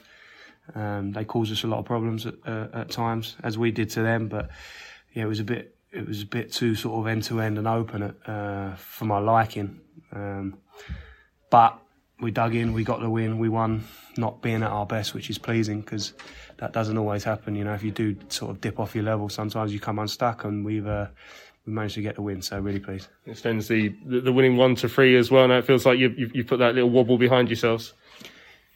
[0.76, 3.90] Um, they caused us a lot of problems at, uh, at, times, as we did
[3.92, 4.28] to them.
[4.28, 4.50] But
[5.14, 7.58] yeah, it was a bit it was a bit too sort of end to end
[7.58, 9.82] and open at, uh, for my liking.
[10.14, 10.58] Um,
[11.50, 11.78] but
[12.22, 13.84] we dug in, we got the win, we won,
[14.16, 16.14] not being at our best, which is pleasing because
[16.62, 17.56] that doesn't always happen.
[17.56, 20.46] You know, if you do sort of dip off your level, sometimes you come unstuck,
[20.46, 21.08] and we've uh,
[21.66, 22.42] we managed to get the win.
[22.42, 23.08] So really pleased.
[23.26, 25.48] Extends the, the, the winning one to three as well.
[25.48, 27.94] Now it feels like you've, you've, you've put that little wobble behind yourselves.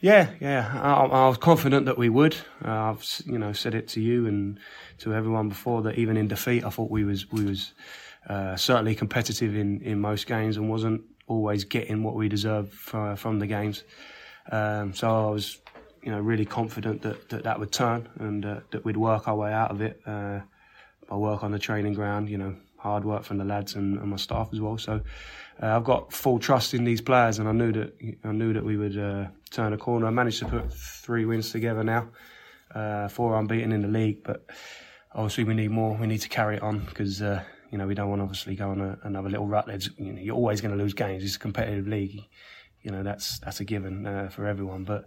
[0.01, 0.69] Yeah, yeah.
[0.81, 2.35] I, I was confident that we would.
[2.63, 4.59] Uh, I've you know said it to you and
[4.99, 7.73] to everyone before that even in defeat, I thought we was we was
[8.27, 13.15] uh, certainly competitive in, in most games and wasn't always getting what we deserved for,
[13.15, 13.83] from the games.
[14.51, 15.61] Um, so I was
[16.05, 19.35] you know really confident that that, that would turn and uh, that we'd work our
[19.35, 20.39] way out of it uh,
[21.09, 22.29] by work on the training ground.
[22.29, 24.77] You know, hard work from the lads and, and my staff as well.
[24.77, 25.01] So
[25.61, 28.63] uh, I've got full trust in these players, and I knew that I knew that
[28.63, 30.05] we would uh, turn a corner.
[30.05, 32.09] I managed to put three wins together now,
[32.73, 34.45] uh, four unbeaten in the league, but
[35.11, 35.97] obviously we need more.
[35.97, 38.55] We need to carry it on because uh, you know we don't want to obviously
[38.55, 39.67] go on a, another little rut.
[39.97, 41.23] You know, you're always going to lose games.
[41.23, 42.21] It's a competitive league.
[42.83, 44.83] You know that's that's a given uh, for everyone.
[44.83, 45.05] But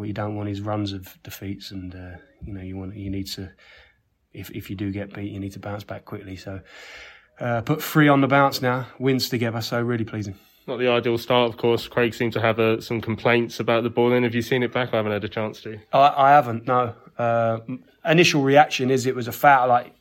[0.00, 3.10] what you don't want is runs of defeats, and uh, you know you want you
[3.10, 3.50] need to.
[4.32, 6.36] If if you do get beat, you need to bounce back quickly.
[6.36, 6.60] So
[7.38, 10.36] uh, put three on the bounce now, wins together, so really pleasing.
[10.66, 11.86] Not the ideal start, of course.
[11.86, 14.12] Craig seemed to have uh, some complaints about the ball.
[14.12, 14.94] In have you seen it back?
[14.94, 15.78] I haven't had a chance to.
[15.92, 16.66] I, I haven't.
[16.66, 16.94] No.
[17.18, 17.60] Uh,
[18.06, 19.68] initial reaction is it was a foul.
[19.68, 19.94] Like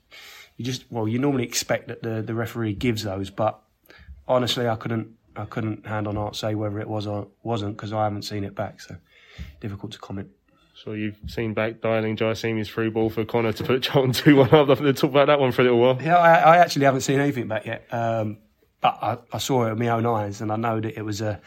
[0.55, 3.59] you just well, you normally expect that the, the referee gives those, but
[4.29, 7.91] honestly, I couldn't I couldn't hand on heart say whether it was or wasn't because
[7.91, 8.79] I haven't seen it back.
[8.79, 8.95] So
[9.59, 10.29] difficult to comment.
[10.83, 14.53] So you've seen back Diallang Jaiyesimi's through ball for Conor to put Charlton 2 1
[14.53, 14.69] up.
[14.69, 16.01] I've talk about that one for a little while.
[16.01, 17.85] Yeah, I, I actually haven't seen anything back yet.
[17.93, 18.37] Um,
[18.79, 21.19] but I, I, saw it with my own eyes and I know that it was
[21.19, 21.41] a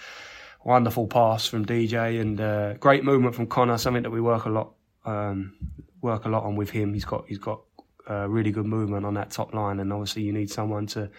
[0.64, 4.50] wonderful pass from DJ and a great movement from Conor, something that we work a
[4.50, 4.74] lot
[5.06, 5.54] um,
[6.02, 6.92] work a lot on with him.
[6.92, 7.62] He's got he's got
[8.10, 11.10] uh, really good movement on that top line and obviously you need someone to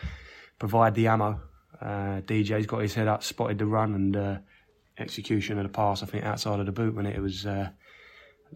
[0.59, 1.41] provide the ammo.
[1.81, 4.37] Uh, DJ's got his head up, spotted the run and uh,
[4.97, 7.69] execution of the pass, I think, outside of the boot when it was uh,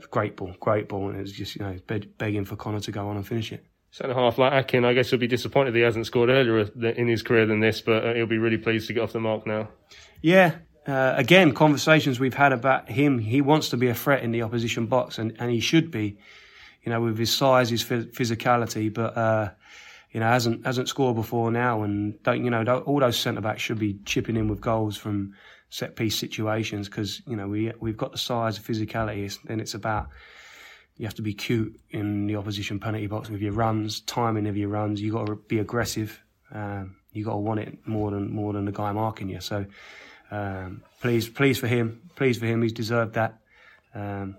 [0.10, 1.78] great ball, great ball, and it was just you know
[2.17, 3.65] begging for Conor to go on and finish it.
[3.91, 6.60] Centre half like Akin, I guess he'll be disappointed he hasn't scored earlier
[6.91, 9.19] in his career than this, but uh, he'll be really pleased to get off the
[9.19, 9.69] mark now.
[10.21, 13.19] Yeah, uh, again, conversations we've had about him.
[13.19, 16.17] He wants to be a threat in the opposition box, and, and he should be.
[16.84, 19.50] You know, with his size, his physicality, but uh,
[20.12, 23.62] you know hasn't hasn't scored before now, and don't you know all those centre backs
[23.62, 25.34] should be chipping in with goals from
[25.69, 29.73] set piece situations because you know we we've got the size, the physicality, and it's
[29.73, 30.10] about
[30.97, 34.58] you have to be cute in the opposition penalty box with your runs, timing of
[34.58, 35.01] your runs.
[35.01, 36.21] You got to be aggressive.
[36.51, 39.41] Um, you got to want it more than more than the guy marking you.
[39.41, 39.65] So
[40.32, 42.62] um, please, please for him, please for him.
[42.62, 43.39] He's deserved that.
[43.93, 44.38] Um,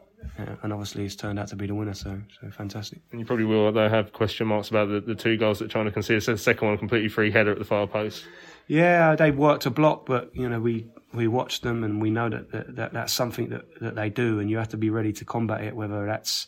[0.62, 3.00] and obviously it's turned out to be the winner, so so fantastic.
[3.12, 5.90] And you probably will though have question marks about the, the two goals that China
[5.90, 6.22] conceded.
[6.22, 8.24] So the second one completely free header at the far post.
[8.66, 12.28] Yeah, they worked a block, but you know we we watch them and we know
[12.28, 15.12] that, that, that that's something that, that they do, and you have to be ready
[15.14, 15.74] to combat it.
[15.74, 16.46] Whether that's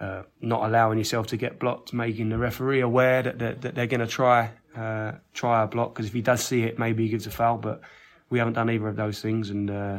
[0.00, 3.86] uh, not allowing yourself to get blocked, making the referee aware that, that, that they're
[3.86, 7.08] going to try uh, try a block, because if he does see it, maybe he
[7.10, 7.58] gives a foul.
[7.58, 7.82] But
[8.30, 9.98] we haven't done either of those things, and uh,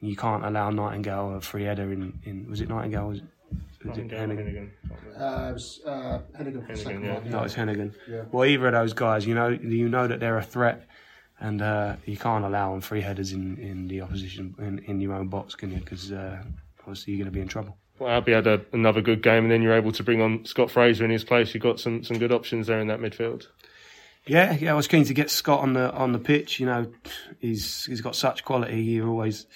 [0.00, 3.08] you can't allow Nightingale a free header in, in was it Nightingale?
[3.08, 3.20] Was,
[3.84, 4.70] was it Heneghan?
[5.18, 6.66] Uh, it was uh, Heneghan.
[6.66, 7.30] Heneghan yeah.
[7.30, 7.94] No, it's Heneghan.
[8.08, 8.22] Yeah.
[8.32, 10.86] Well, either of those guys, you know, you know that they're a threat
[11.40, 15.14] and uh, you can't allow on free headers in, in the opposition in, in your
[15.14, 15.78] own box, can you?
[15.78, 16.42] Because uh,
[16.80, 17.76] obviously you're going to be in trouble.
[17.98, 20.70] Well, Albie had a, another good game, and then you're able to bring on Scott
[20.70, 21.52] Fraser in his place.
[21.52, 23.46] You've got some, some good options there in that midfield.
[24.26, 26.60] Yeah, yeah, I was keen to get Scott on the on the pitch.
[26.60, 26.92] You know,
[27.38, 28.82] he's he's got such quality.
[28.82, 29.46] You're always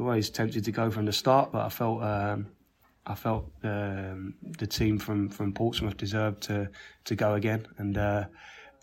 [0.00, 2.46] always tempted to go from the start, but I felt um,
[3.06, 6.70] I felt um, the team from, from Portsmouth deserved to
[7.04, 8.24] to go again, and uh,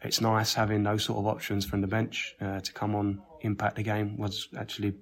[0.04, 3.76] it's nice having those sort of options from the bench uh, to come on, impact
[3.76, 4.18] the game.
[4.18, 4.96] Was actually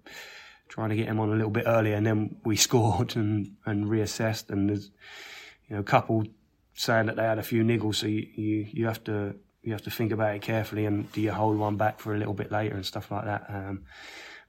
[0.67, 3.85] trying to get him on a little bit earlier, and then we scored and, and
[3.85, 4.49] reassessed.
[4.49, 4.91] And there's
[5.67, 6.25] you know a couple
[6.73, 9.83] saying that they had a few niggles, so you, you, you have to you have
[9.83, 12.49] to think about it carefully and do you hold one back for a little bit
[12.49, 13.45] later and stuff like that.
[13.49, 13.83] Um,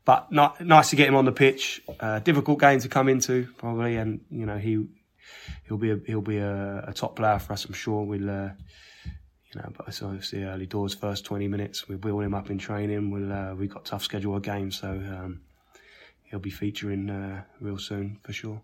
[0.05, 1.83] but not, nice to get him on the pitch.
[1.99, 4.87] Uh, difficult game to come into probably, and you know he
[5.67, 7.65] he'll be a, he'll be a, a top player for us.
[7.65, 8.05] I'm sure.
[8.05, 8.51] We'll uh,
[9.55, 11.89] you know, but it's obviously early doors, first 20 minutes.
[11.89, 13.11] We build him up in training.
[13.11, 15.41] We'll, uh, we've got tough schedule of games, so um,
[16.25, 18.63] he'll be featuring uh, real soon for sure.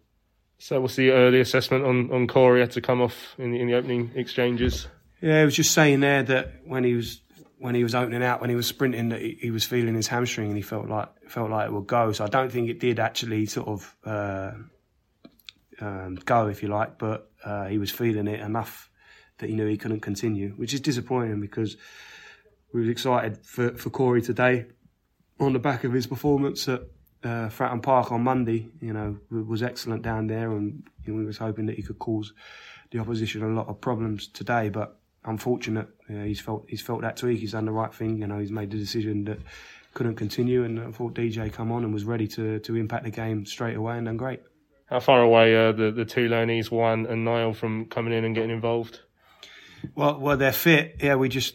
[0.58, 2.60] So, what's the early assessment on, on Corey?
[2.60, 4.86] Had to come off in the, in the opening exchanges.
[5.20, 7.20] Yeah, he was just saying there that when he was
[7.58, 10.06] when he was opening out, when he was sprinting, that he, he was feeling his
[10.06, 12.12] hamstring and he felt like felt like it would go.
[12.12, 14.52] So I don't think it did actually sort of uh,
[15.80, 18.88] um, go, if you like, but uh, he was feeling it enough
[19.38, 21.76] that he knew he couldn't continue, which is disappointing because
[22.72, 24.66] we were excited for, for Corey today
[25.38, 26.82] on the back of his performance at,
[27.24, 31.24] uh, Fratton Park on Monday, you know, was excellent down there, and you know, we
[31.24, 32.32] was hoping that he could cause
[32.90, 34.68] the opposition a lot of problems today.
[34.68, 37.40] But unfortunate, you know, he's felt he's felt that tweak.
[37.40, 38.18] He's done the right thing.
[38.18, 39.38] You know, he's made the decision that
[39.94, 43.10] couldn't continue, and I thought DJ come on and was ready to to impact the
[43.10, 44.40] game straight away and done great.
[44.86, 48.34] How far away are the the two loanees, Juan and Niall, from coming in and
[48.34, 49.00] getting involved?
[49.94, 50.96] Well, well, they're fit.
[51.02, 51.54] Yeah, we just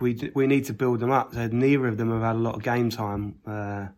[0.00, 1.34] we we need to build them up.
[1.34, 3.36] So neither of them have had a lot of game time.
[3.46, 3.88] Uh,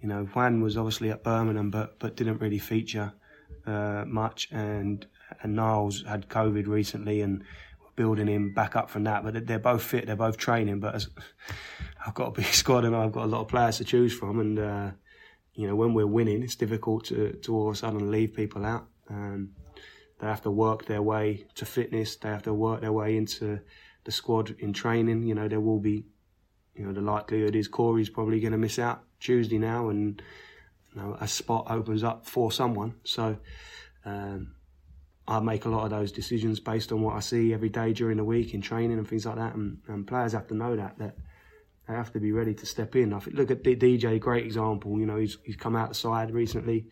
[0.00, 3.12] you know, Juan was obviously at Birmingham, but but didn't really feature
[3.66, 5.06] uh, much, and
[5.42, 7.44] and Niles had COVID recently, and
[7.80, 9.24] we're building him back up from that.
[9.24, 10.06] But they're both fit.
[10.06, 10.80] They're both training.
[10.80, 11.08] But as,
[12.06, 14.40] I've got a big squad, and I've got a lot of players to choose from,
[14.40, 14.58] and.
[14.58, 14.90] Uh,
[15.58, 18.64] you know, when we're winning, it's difficult to, to all of a sudden leave people
[18.64, 18.86] out.
[19.10, 19.50] Um,
[20.18, 22.16] they have to work their way to fitness.
[22.16, 23.60] They have to work their way into
[24.04, 25.22] the squad in training.
[25.22, 26.04] You know, there will be,
[26.74, 30.20] you know, the likelihood is Corey's probably going to miss out Tuesday now, and
[30.94, 32.94] you know, a spot opens up for someone.
[33.04, 33.38] So
[34.04, 34.54] um,
[35.28, 38.16] I make a lot of those decisions based on what I see every day during
[38.16, 39.54] the week in training and things like that.
[39.54, 41.16] And, and players have to know that that
[41.86, 43.12] they have to be ready to step in.
[43.12, 44.98] I think, look at DJ, great example.
[44.98, 46.86] You know, he's he's come out the side recently,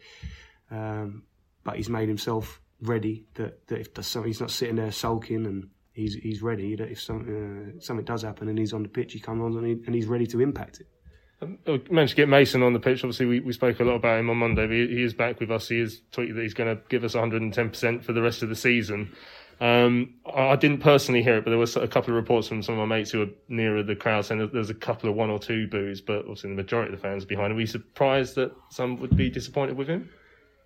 [0.70, 1.24] um,
[1.64, 3.26] but he's made himself ready.
[3.34, 6.76] That, that if there's he's not sitting there sulking, and he's he's ready.
[6.76, 9.56] That if some, uh, something does happen and he's on the pitch, he comes on
[9.58, 10.86] and, he, and he's ready to impact it.
[11.42, 13.04] Um, I managed to get Mason on the pitch.
[13.04, 14.68] Obviously, we, we spoke a lot about him on Monday.
[14.68, 15.68] He, he is back with us.
[15.68, 18.56] He has tweeted that he's going to give us 110% for the rest of the
[18.56, 19.12] season.
[19.60, 22.78] Um, I didn't personally hear it, but there was a couple of reports from some
[22.78, 25.16] of my mates who were nearer the crowd saying that there was a couple of
[25.16, 27.52] one or two boos, but obviously the majority of the fans behind.
[27.52, 30.10] Are we surprised that some would be disappointed with him?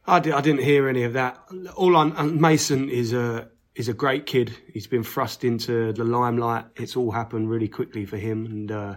[0.07, 1.39] I, did, I didn't hear any of that.
[1.77, 4.57] All on Mason is a is a great kid.
[4.73, 6.67] He's been thrust into the limelight.
[6.77, 8.97] It's all happened really quickly for him, and uh,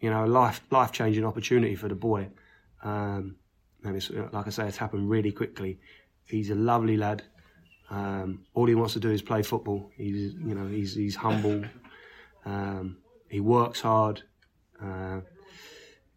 [0.00, 2.28] you know, life life changing opportunity for the boy.
[2.82, 3.36] Um,
[3.84, 5.78] and it's like I say, it's happened really quickly.
[6.24, 7.22] He's a lovely lad.
[7.88, 9.90] Um, all he wants to do is play football.
[9.96, 11.64] He's, you know, he's he's humble.
[12.44, 14.22] Um, he works hard.
[14.82, 15.20] Uh,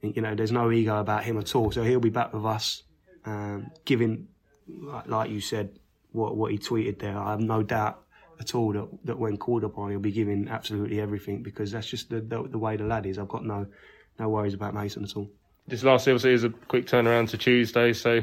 [0.01, 1.71] you know, there's no ego about him at all.
[1.71, 2.83] So he'll be back with us,
[3.29, 4.27] um,
[4.67, 5.79] like, like, you said,
[6.11, 7.17] what what he tweeted there.
[7.17, 8.03] I have no doubt
[8.39, 12.09] at all that, that when called upon, he'll be giving absolutely everything because that's just
[12.09, 13.17] the, the, the way the lad is.
[13.19, 13.67] I've got no
[14.17, 15.29] no worries about Mason at all.
[15.67, 18.21] This last obviously is a quick turnaround to Tuesday, so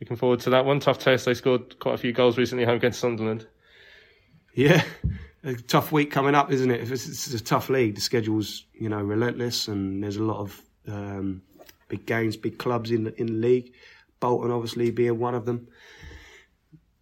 [0.00, 0.80] looking forward to that one.
[0.80, 1.26] Tough test.
[1.26, 3.46] They scored quite a few goals recently home against Sunderland.
[4.54, 4.82] Yeah,
[5.44, 6.90] a tough week coming up, isn't it?
[6.90, 7.96] It's, it's a tough league.
[7.96, 11.42] The schedule's you know relentless, and there's a lot of um,
[11.88, 13.72] big games, big clubs in the, in the league.
[14.20, 15.68] Bolton obviously being one of them.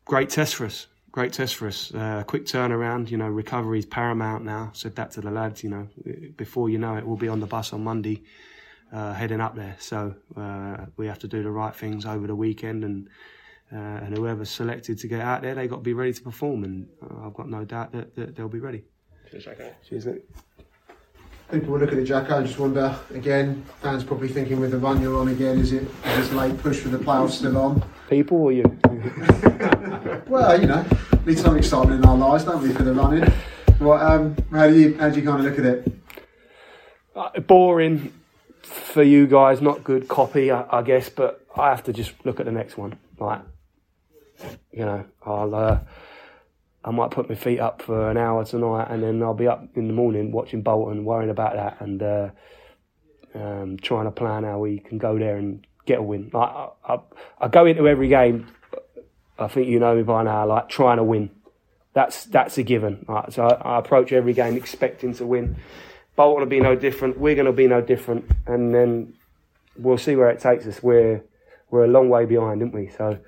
[0.05, 0.87] Great test for us.
[1.13, 1.95] Great test for us.
[1.95, 3.11] Uh, quick turnaround.
[3.11, 4.71] You know, recovery is paramount now.
[4.75, 5.63] Said that to the lads.
[5.63, 5.89] You know,
[6.37, 8.25] before you know it, we'll be on the bus on Monday
[8.93, 9.77] uh, heading up there.
[9.79, 13.09] So uh, we have to do the right things over the weekend, and
[13.73, 16.65] uh, and whoever's selected to get out there, they got to be ready to perform.
[16.65, 18.85] And uh, I've got no doubt that, that they'll be ready.
[19.31, 19.75] Cheers, Jacko.
[19.89, 20.25] Cheers, mate.
[21.51, 23.65] People will look at the Jacko and just wonder again.
[23.83, 26.79] Fans probably thinking with the run you're on again, is it is this late push
[26.79, 27.85] for the playoffs still on?
[28.09, 28.63] People or you?
[30.27, 30.85] well, you know,
[31.27, 33.31] need some excitement in our lives, don't we, for the running?
[33.81, 35.93] Well, um, how do you how do you kind of look at it?
[37.15, 38.13] Uh, boring
[38.63, 42.41] for you guys, not good copy, I, I, guess, but I have to just look
[42.41, 42.99] at the next one.
[43.19, 43.43] Like,
[44.73, 45.79] you know, I'll, uh,
[46.85, 49.67] I might put my feet up for an hour tonight, and then I'll be up
[49.75, 52.31] in the morning watching Bolton, worrying about that, and uh,
[53.35, 56.31] um, trying to plan how we can go there and get a win.
[56.35, 56.99] I, I,
[57.41, 58.49] I go into every game.
[59.39, 60.47] I think you know me by now.
[60.47, 61.31] Like trying to win,
[61.95, 63.07] that's that's a given.
[63.31, 65.57] So I, I approach every game expecting to win.
[66.17, 67.19] Bolton will be no different.
[67.19, 69.15] We're going to be no different, and then
[69.77, 70.83] we'll see where it takes us.
[70.83, 71.25] We're
[71.71, 72.91] we're a long way behind, aren't we?
[72.91, 73.19] So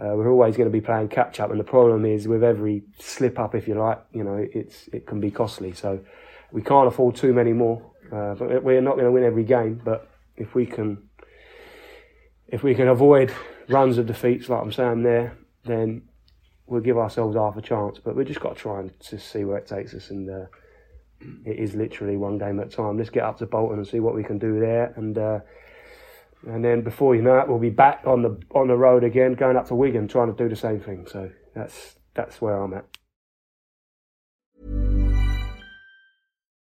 [0.00, 2.82] uh, we're always going to be playing catch up, and the problem is with every
[2.98, 5.72] slip up, if you like, you know, it's it can be costly.
[5.72, 6.00] So
[6.52, 7.82] we can't afford too many more.
[8.10, 9.80] Uh, but we're not going to win every game.
[9.84, 11.08] But if we can,
[12.48, 13.32] if we can avoid
[13.68, 16.02] runs of defeats like I'm saying there, then
[16.66, 17.98] we'll give ourselves half a chance.
[18.02, 20.30] But we've just got to try and see where it takes us and.
[20.30, 20.46] Uh,
[21.44, 22.96] it is literally one game at a time.
[22.96, 25.40] Let's get up to Bolton and see what we can do there, and uh,
[26.46, 29.34] and then before you know it, we'll be back on the on the road again,
[29.34, 31.06] going up to Wigan, trying to do the same thing.
[31.10, 32.84] So that's that's where I'm at.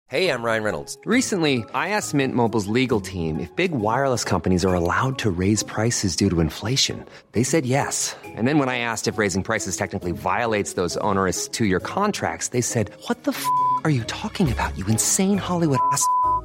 [0.08, 0.98] Hey, I'm Ryan Reynolds.
[1.06, 5.62] Recently, I asked Mint Mobile's legal team if big wireless companies are allowed to raise
[5.62, 7.06] prices due to inflation.
[7.32, 8.14] They said yes.
[8.22, 12.48] And then when I asked if raising prices technically violates those onerous two year contracts,
[12.48, 13.46] they said, "What the." F-
[13.84, 16.06] are you talking about, you insane Hollywood ass?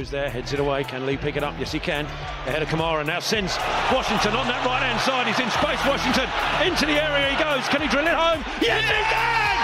[0.00, 0.80] Mo's there, heads it away.
[0.80, 1.52] Can Lee pick it up?
[1.60, 2.08] Yes, he can.
[2.48, 3.60] Ahead of Kamara now sends
[3.92, 5.28] Washington on that right hand side.
[5.28, 5.76] He's in space.
[5.84, 6.24] Washington
[6.64, 7.68] into the area he goes.
[7.68, 8.40] Can he drill it home?
[8.64, 9.56] Yes, he can!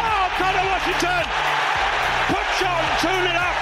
[0.00, 1.20] Oh, Conor Washington!
[2.32, 3.56] Put shot, tune it up,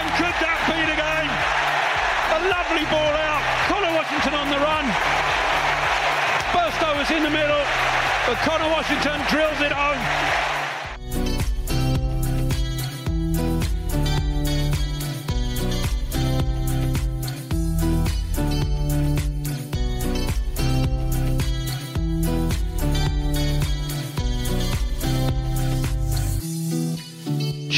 [0.00, 1.32] and could that be the game?
[2.32, 3.44] A lovely ball out.
[3.68, 4.88] Conor Washington on the run.
[6.56, 7.64] Burstow was in the middle,
[8.24, 10.57] but Conor Washington drills it home.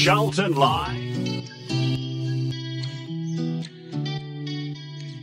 [0.02, 0.96] Charlton Live.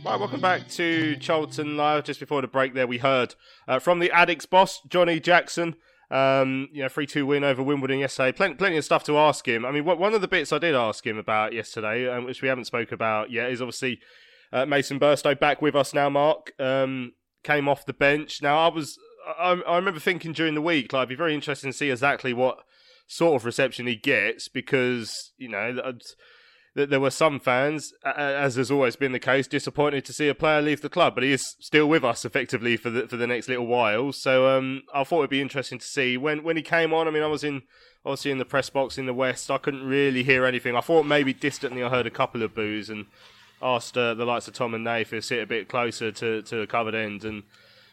[0.04, 2.04] Right, welcome back to Charlton Live.
[2.04, 3.34] Just before the break, there we heard
[3.66, 5.74] uh, from the Addicks boss, Johnny Jackson.
[6.12, 8.30] Um, you know, three two win over Wimbledon yesterday.
[8.30, 9.66] Plenty, plenty of stuff to ask him.
[9.66, 12.46] I mean, one of the bits I did ask him about yesterday, um, which we
[12.46, 13.98] haven't spoke about yet, is obviously
[14.52, 16.08] uh, Mason Burstow back with us now.
[16.08, 18.42] Mark um, came off the bench.
[18.42, 21.72] Now, I was, I, I remember thinking during the week, like, it'd be very interesting
[21.72, 22.60] to see exactly what
[23.08, 28.70] sort of reception he gets because you know that there were some fans, as has
[28.70, 31.56] always been the case, disappointed to see a player leave the club, but he is
[31.58, 34.12] still with us effectively for the for the next little while.
[34.12, 37.08] So um, I thought it'd be interesting to see when when he came on.
[37.08, 37.62] I mean, I was in
[38.04, 39.50] obviously in the press box in the west.
[39.50, 40.76] I couldn't really hear anything.
[40.76, 43.06] I thought maybe distantly I heard a couple of boos and
[43.60, 46.60] asked uh, the likes of Tom and Nath to sit a bit closer to to
[46.60, 47.42] a covered end and.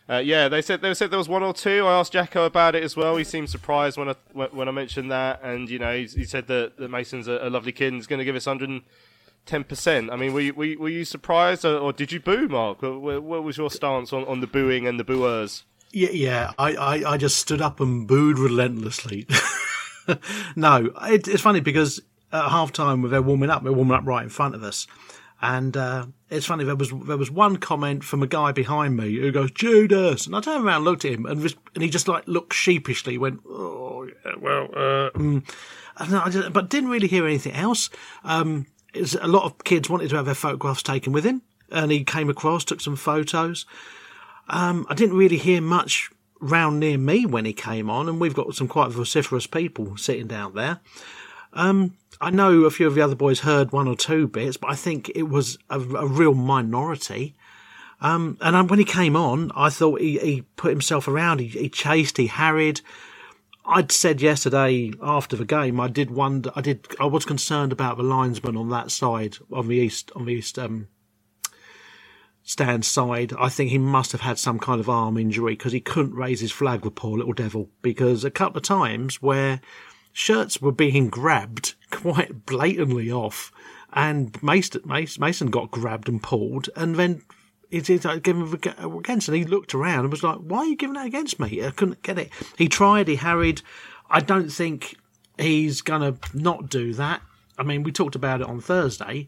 [0.07, 1.85] Uh, yeah, they said they said there was one or two.
[1.85, 3.17] I asked Jacko about it as well.
[3.17, 6.45] He seemed surprised when I when I mentioned that, and you know he, he said
[6.47, 10.11] that, Mason's a, a lovely kid and he's going to give us 110 percent.
[10.11, 12.83] I mean, were you, were you, were you surprised or, or, did you boo, Mark?
[12.83, 15.63] What, what, was your stance on, on the booing and the booers?
[15.91, 19.25] Yeah, yeah, I, I, I just stood up and booed relentlessly.
[20.55, 22.01] no, it, it's funny because
[22.31, 24.85] at half time when they're warming up, they're warming up right in front of us.
[25.45, 29.13] And uh, it's funny there was there was one comment from a guy behind me
[29.13, 31.39] who goes Judas, and I turned around, and looked at him, and
[31.75, 36.31] and he just like looked sheepishly, went oh yeah, well, uh, mm.
[36.31, 37.91] just, but didn't really hear anything else.
[38.23, 38.65] Um,
[39.21, 42.27] a lot of kids wanted to have their photographs taken with him, and he came
[42.31, 43.67] across, took some photos.
[44.47, 48.33] Um, I didn't really hear much round near me when he came on, and we've
[48.33, 50.79] got some quite vociferous people sitting down there.
[51.53, 54.71] Um, I know a few of the other boys heard one or two bits, but
[54.71, 57.35] I think it was a, a real minority.
[58.01, 61.39] Um, and when he came on, I thought he, he put himself around.
[61.39, 62.81] He, he, chased, he harried.
[63.65, 67.97] I'd said yesterday after the game, I did wonder, I did, I was concerned about
[67.97, 70.87] the linesman on that side, on the east, on the east um,
[72.43, 73.33] stand side.
[73.39, 76.41] I think he must have had some kind of arm injury because he couldn't raise
[76.41, 77.69] his flag, the poor little devil.
[77.81, 79.61] Because a couple of times where
[80.15, 83.51] shirts were being grabbed quite blatantly off,
[83.93, 87.21] and Mason, got grabbed and pulled, and then
[87.69, 90.65] he did uh, give him against, and he looked around and was like, "Why are
[90.65, 92.31] you giving that against me?" I couldn't get it.
[92.57, 93.61] He tried, he harried.
[94.09, 94.97] I don't think
[95.37, 97.21] he's gonna not do that.
[97.57, 99.27] I mean, we talked about it on Thursday.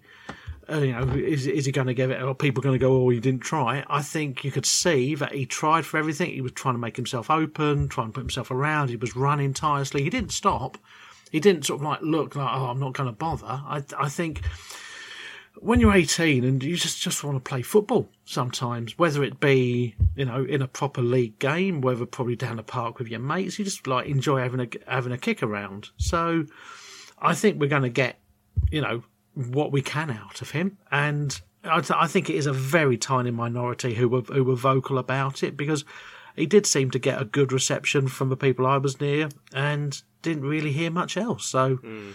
[0.70, 2.22] Uh, you know, is, is he going to give it?
[2.22, 3.86] Are people going to go, oh, he didn't try?
[3.88, 6.32] I think you could see that he tried for everything.
[6.32, 8.90] He was trying to make himself open, trying to put himself around.
[8.90, 10.04] He was running tirelessly.
[10.04, 10.78] He didn't stop.
[11.32, 13.46] He didn't sort of like look like, oh, I'm not going to bother.
[13.46, 14.42] I, I think
[15.60, 19.96] when you're 18 and you just, just want to play football sometimes, whether it be,
[20.16, 23.58] you know, in a proper league game, whether probably down the park with your mates,
[23.58, 25.90] you just like enjoy having a, having a kick around.
[25.98, 26.46] So
[27.20, 28.20] I think we're going to get,
[28.70, 29.04] you know,
[29.38, 30.78] what we can out of him.
[30.92, 34.98] And I, I think it is a very tiny minority who were, who were vocal
[34.98, 35.86] about it because
[36.36, 40.02] he did seem to get a good reception from the people I was near and
[40.22, 41.46] didn't really hear much else.
[41.46, 41.78] So.
[41.78, 42.14] Mm.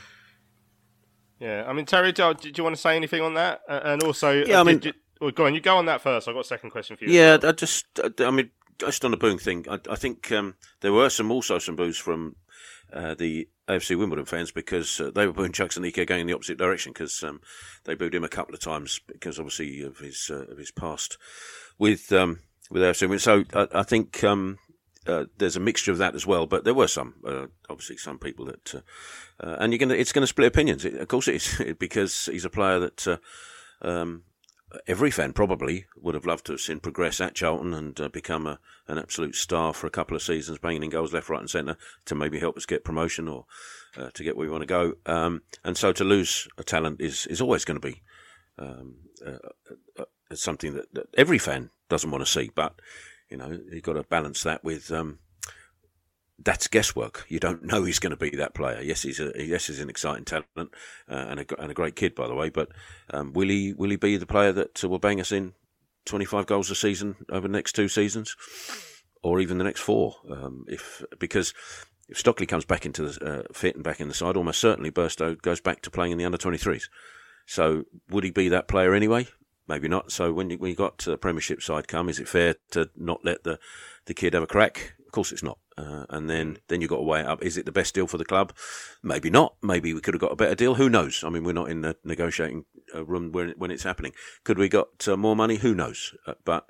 [1.41, 3.63] Yeah, I mean, Terry, do, do you want to say anything on that?
[3.69, 6.01] Uh, and also, Yeah, I mean- did you- well, go on, you go on that
[6.01, 6.27] first.
[6.27, 7.13] I've got a second question for you.
[7.13, 7.87] Yeah, I just,
[8.19, 11.61] I mean, just on the booing thing, I, I think um, there were some also
[11.61, 12.35] some boos from
[12.93, 16.35] uh, the AFC Wimbledon fans because uh, they were booing Chucks Aneke going in the
[16.35, 17.41] opposite direction because um,
[17.85, 21.19] they booed him a couple of times because obviously of his uh, of his past
[21.79, 23.19] with um, with AFC Wimbledon.
[23.19, 24.59] So I, I think um,
[25.07, 26.47] uh, there's a mixture of that as well.
[26.47, 28.81] But there were some, uh, obviously, some people that, uh,
[29.41, 30.85] uh, and you're gonna, it's going to split opinions.
[30.85, 33.07] It, of course, it is because he's a player that.
[33.07, 33.17] Uh,
[33.85, 34.23] um,
[34.87, 38.47] every fan probably would have loved to have seen progress at Charlton and uh, become
[38.47, 38.59] a,
[38.89, 41.77] an absolute star for a couple of seasons, banging in goals left, right, and centre
[42.07, 43.47] to maybe help us get promotion or
[43.97, 44.95] uh, to get where we want to go.
[45.07, 48.03] Um, and so to lose a talent is is always going to be
[48.59, 48.97] um,
[49.27, 49.39] uh,
[49.99, 50.05] uh,
[50.35, 52.51] something that, that every fan doesn't want to see.
[52.55, 52.75] But
[53.29, 54.91] you know, you've got to balance that with.
[54.91, 55.19] Um,
[56.39, 57.25] that's guesswork.
[57.29, 58.81] You don't know he's going to be that player.
[58.81, 60.67] Yes, he's a yes, he's an exciting talent uh,
[61.09, 62.51] and a and a great kid, by the way.
[62.51, 62.71] But
[63.11, 65.55] um, will he will he be the player that uh, will bang us in
[66.05, 68.37] twenty five goals a season over the next two seasons,
[69.23, 70.17] or even the next four?
[70.31, 71.55] Um, if because
[72.09, 74.91] if Stockley comes back into the uh, fit and back in the side, almost certainly
[74.91, 76.89] Burstow goes back to playing in the under twenty threes.
[77.47, 79.27] So would he be that player anyway?
[79.69, 80.11] Maybe not.
[80.11, 83.45] So when you, got to the Premiership side come, is it fair to not let
[83.45, 83.59] the
[84.07, 84.95] the kid have a crack?
[85.13, 85.59] Of course, it's not.
[85.77, 87.43] Uh, and then then you've got to weigh it up.
[87.43, 88.55] Is it the best deal for the club?
[89.03, 89.57] Maybe not.
[89.63, 90.77] Maybe we could have got a better deal.
[90.77, 91.23] Who knows?
[91.23, 94.15] I mean, we're not in the negotiating uh, room when when it's happening.
[94.43, 95.57] Could we got uh, more money?
[95.57, 96.15] Who knows?
[96.27, 96.65] Uh, but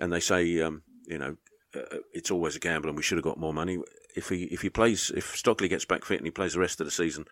[0.00, 1.36] and they say um, you know
[1.72, 3.78] uh, it's always a gamble, and we should have got more money.
[4.16, 6.80] If he if he plays if Stockley gets back fit and he plays the rest
[6.80, 7.26] of the season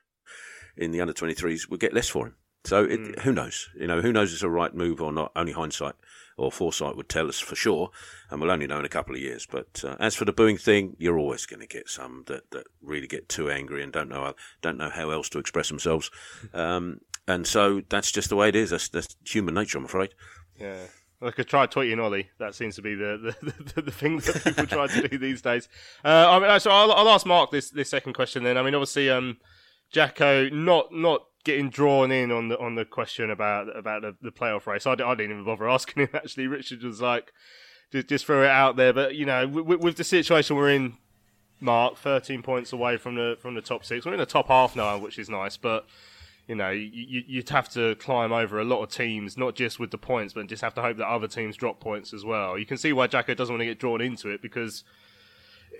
[0.76, 2.36] in the under 23s, we'll get less for him.
[2.67, 3.69] So it, who knows?
[3.79, 5.33] You know, who knows it's a right move or not?
[5.37, 5.95] Only hindsight
[6.37, 7.91] or foresight would tell us for sure,
[8.31, 9.47] and we'll only know in a couple of years.
[9.47, 12.67] But uh, as for the booing thing, you're always going to get some that, that
[12.83, 16.11] really get too angry and don't know how, don't know how else to express themselves.
[16.55, 18.71] Um, and so that's just the way it is.
[18.71, 20.14] That's, that's human nature, I'm afraid.
[20.59, 20.87] Yeah.
[21.21, 22.31] I could try tweeting Ollie.
[22.39, 25.43] That seems to be the the, the, the thing that people try to do these
[25.43, 25.69] days.
[26.05, 28.57] Uh, I mean, so I'll, I'll ask Mark this this second question then.
[28.57, 29.39] I mean, obviously, um,
[29.91, 34.30] Jacko not not getting drawn in on the on the question about about the, the
[34.30, 34.86] playoff race.
[34.86, 36.09] I, didn't even bother asking him.
[36.14, 37.32] Actually, Richard was like,
[37.90, 38.92] just just throw it out there.
[38.92, 40.99] But you know, with, with the situation we're in,
[41.61, 44.05] Mark, thirteen points away from the from the top six.
[44.05, 45.86] We're in the top half now, which is nice, but
[46.49, 49.80] you know, you, you- you'd have to climb over a lot of teams, not just
[49.80, 52.57] with the points, but just have to hope that other teams drop points as well.
[52.59, 54.84] You can see why Jacko doesn't want to get drawn into it because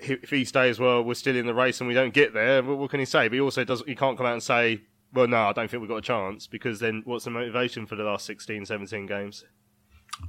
[0.01, 2.61] if he stays, well, we're still in the race and we don't get there.
[2.63, 3.27] What, what can he say?
[3.29, 3.81] But he also does.
[3.87, 4.81] He can't come out and say,
[5.13, 7.95] well, no, I don't think we've got a chance because then what's the motivation for
[7.95, 9.45] the last 16, 17 games?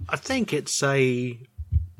[0.08, 1.38] I think it's a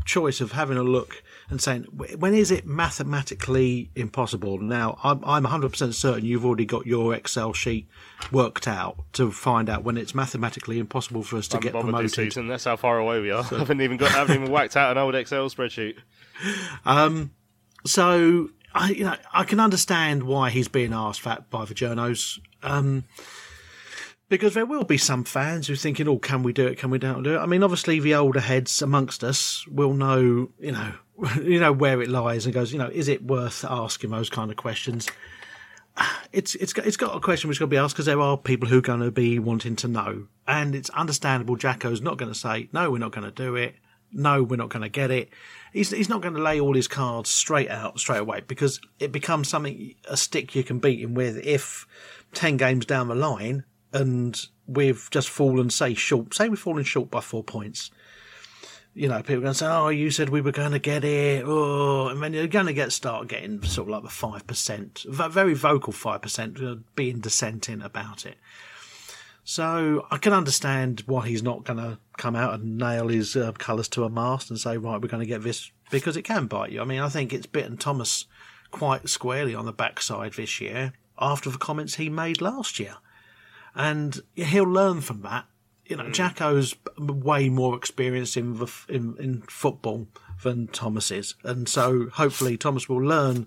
[0.05, 1.83] choice of having a look and saying
[2.18, 4.59] when is it mathematically impossible?
[4.59, 7.89] Now, I'm, I'm 100% certain you've already got your Excel sheet
[8.33, 12.12] worked out to find out when it's mathematically impossible for us to I'm get promoted.
[12.12, 12.49] season.
[12.49, 13.45] That's how far away we are.
[13.53, 15.99] I haven't even got, I haven't even whacked out an old Excel spreadsheet.
[16.87, 17.33] Um,
[17.85, 22.39] so I, you know, I can understand why he's being asked that by the journos.
[22.63, 23.05] Um,
[24.29, 26.79] because there will be some fans who thinking, "Oh, can we do it?
[26.79, 30.51] Can we not do it?" I mean, obviously, the older heads amongst us will know,
[30.59, 30.93] you know,
[31.43, 34.51] you know where it lies, and goes, you know, is it worth asking those kind
[34.51, 35.09] of questions?
[36.33, 38.37] It's it's got, it's got a question which got to be asked because there are
[38.37, 41.57] people who are going to be wanting to know, and it's understandable.
[41.57, 43.75] Jacko's not going to say, "No, we're not going to do it."
[44.11, 45.29] No, we're not going to get it.
[45.73, 49.13] He's he's not going to lay all his cards straight out straight away because it
[49.13, 51.87] becomes something a stick you can beat him with if
[52.39, 56.32] ten games down the line and we've just fallen say short.
[56.34, 57.91] Say we've fallen short by four points.
[58.95, 61.03] You know, people are going to say, "Oh, you said we were going to get
[61.03, 64.47] it," oh, and then you're going to get start getting sort of like the five
[64.47, 66.59] percent, very vocal five percent,
[66.95, 68.36] being dissenting about it.
[69.43, 73.51] So I can understand why he's not going to come out and nail his uh,
[73.53, 76.47] colours to a mast and say, right, we're going to get this because it can
[76.47, 76.82] bite you.
[76.82, 78.26] I mean, I think it's bitten Thomas
[78.70, 82.97] quite squarely on the backside this year after the comments he made last year.
[83.75, 85.47] And he'll learn from that.
[85.87, 86.12] You know, hmm.
[86.12, 90.09] Jacko's way more experienced in, the, in in football
[90.43, 93.47] than Thomas is, and so hopefully Thomas will learn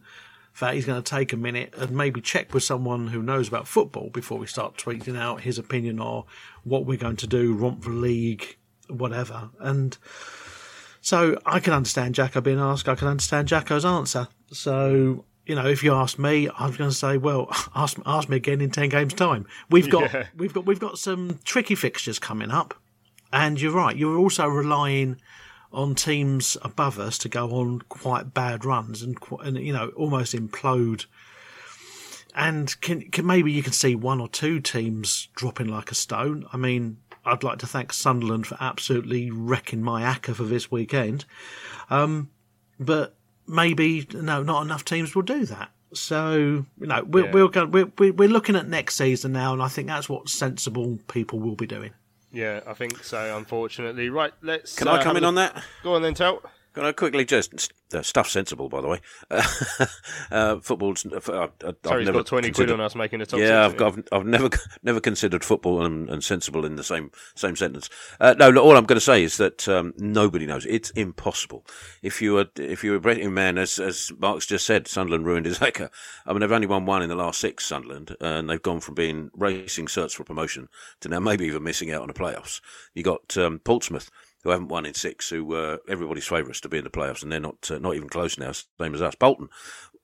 [0.59, 3.67] that he's going to take a minute and maybe check with someone who knows about
[3.67, 6.25] football before we start tweeting out his opinion or
[6.63, 8.57] what we're going to do, romp the league,
[8.89, 9.49] whatever.
[9.59, 9.97] And
[10.99, 12.89] so I can understand Jacko being asked.
[12.89, 14.27] I can understand Jacko's answer.
[14.51, 18.37] So you know, if you ask me, I'm going to say, well, ask ask me
[18.37, 19.45] again in ten games' time.
[19.69, 20.27] We've got Yeah.
[20.37, 22.73] we've got we've got some tricky fixtures coming up,
[23.33, 23.97] and you're right.
[23.97, 25.17] You're also relying
[25.73, 30.33] on teams above us to go on quite bad runs and, and you know almost
[30.33, 31.05] implode
[32.33, 36.45] and can, can maybe you can see one or two teams dropping like a stone.
[36.53, 36.95] I mean,
[37.25, 41.25] I'd like to thank Sunderland for absolutely wrecking my ACCA for this weekend,
[41.89, 42.29] um,
[42.79, 43.17] but
[43.51, 45.69] maybe no, not enough teams will do that.
[45.93, 47.31] So you know, we're Yeah.
[47.33, 50.29] we're, go, we're we're we're looking at next season now, and I think that's what
[50.29, 51.91] sensible people will be doing.
[52.31, 53.37] Yeah, I think so.
[53.37, 54.31] Unfortunately, right.
[54.41, 54.75] Let's.
[54.77, 55.63] Can uh, I come in look- on that?
[55.83, 56.41] Go on then, tell.
[56.73, 58.99] Can I quickly just uh, stuff sensible, by the way?
[60.31, 61.05] Uh, football's.
[61.05, 63.75] Uh, I- I've Terry's never got 20 quid on us making a top Yeah, I've,
[63.75, 64.49] got, I've, I've never
[64.81, 67.89] never considered football and, and sensible in the same same sentence.
[68.19, 70.65] Uh, no, look, all I'm going to say is that um, nobody knows.
[70.65, 71.65] It's impossible.
[72.01, 75.25] If you were if you were a betting man, as as Mark's just said, Sunderland
[75.25, 75.89] ruined his ACCA.
[76.25, 78.95] I mean, they've only won one in the last six, Sunderland, and they've gone from
[78.95, 80.69] being racing certs for promotion
[81.01, 82.61] to now maybe even missing out on the playoffs.
[82.93, 84.09] You got um, Portsmouth
[84.43, 87.31] who haven't won in six, who were everybody's favourites to be in the playoffs, and
[87.31, 89.15] they're not uh, not even close now, same as us.
[89.15, 89.49] Bolton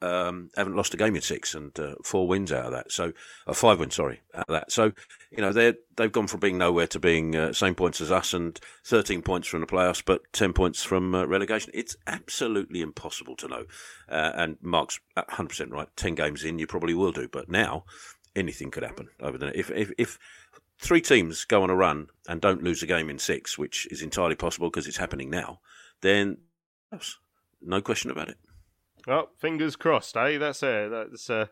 [0.01, 2.91] um, haven't lost a game in six, and uh, four wins out of that.
[2.91, 3.13] So,
[3.47, 4.71] uh, five wins, sorry, out of that.
[4.71, 4.91] So,
[5.31, 8.33] you know, they they've gone from being nowhere to being uh, same points as us,
[8.33, 11.71] and thirteen points from the playoffs, but ten points from uh, relegation.
[11.73, 13.65] It's absolutely impossible to know.
[14.07, 15.87] Uh, and Mark's hundred percent right.
[15.95, 17.85] Ten games in, you probably will do, but now
[18.35, 20.19] anything could happen over the if if if
[20.79, 24.01] three teams go on a run and don't lose a game in six, which is
[24.01, 25.59] entirely possible because it's happening now,
[26.01, 26.37] then
[27.61, 28.37] no question about it.
[29.05, 30.37] Well, fingers crossed, eh?
[30.37, 31.47] That's uh, that's uh,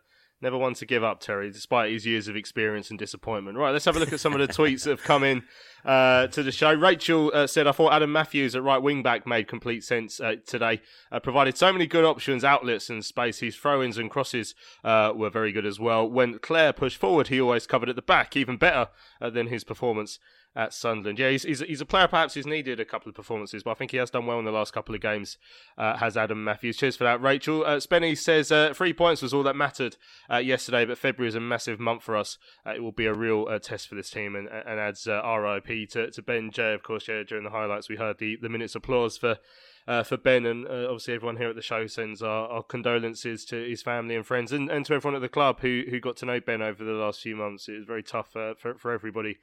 [0.46, 3.58] never one to give up, Terry, despite his years of experience and disappointment.
[3.58, 5.44] Right, let's have a look at some of the tweets that have come in
[5.84, 6.72] uh, to the show.
[6.72, 10.36] Rachel uh, said, "I thought Adam Matthews at right wing back made complete sense uh,
[10.46, 10.82] today.
[11.12, 13.40] Uh, provided so many good options, outlets, and space.
[13.40, 16.08] His throw-ins and crosses uh, were very good as well.
[16.08, 18.90] When Clare pushed forward, he always covered at the back, even better
[19.20, 20.20] uh, than his performance."
[20.58, 23.62] At Sunderland, yeah, he's, he's he's a player perhaps who's needed a couple of performances,
[23.62, 25.38] but I think he has done well in the last couple of games.
[25.78, 26.78] Uh, has Adam Matthews?
[26.78, 27.66] Cheers for that, Rachel.
[27.66, 29.98] Uh, Spenny says uh, three points was all that mattered
[30.32, 32.38] uh, yesterday, but February is a massive month for us.
[32.66, 35.22] Uh, it will be a real uh, test for this team, and, and adds uh,
[35.22, 36.74] RIP to, to Ben J.
[36.74, 39.40] Of course, yeah, during the highlights we heard the, the minutes applause for
[39.88, 43.46] uh, for Ben, and uh, obviously everyone here at the show sends our, our condolences
[43.46, 46.18] to his family and friends, and, and to everyone at the club who who got
[46.18, 47.68] to know Ben over the last few months.
[47.68, 49.38] It was very tough uh, for for everybody.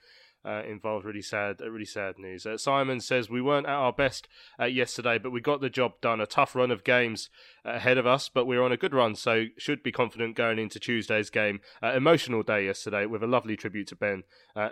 [0.45, 2.45] Uh, involved, really sad, uh, really sad news.
[2.45, 4.27] Uh, Simon says we weren't at our best
[4.59, 6.21] uh, yesterday, but we got the job done.
[6.21, 7.31] A tough run of games
[7.65, 10.59] uh, ahead of us, but we're on a good run, so should be confident going
[10.59, 11.61] into Tuesday's game.
[11.81, 14.25] Uh, emotional day yesterday with a lovely tribute to Ben,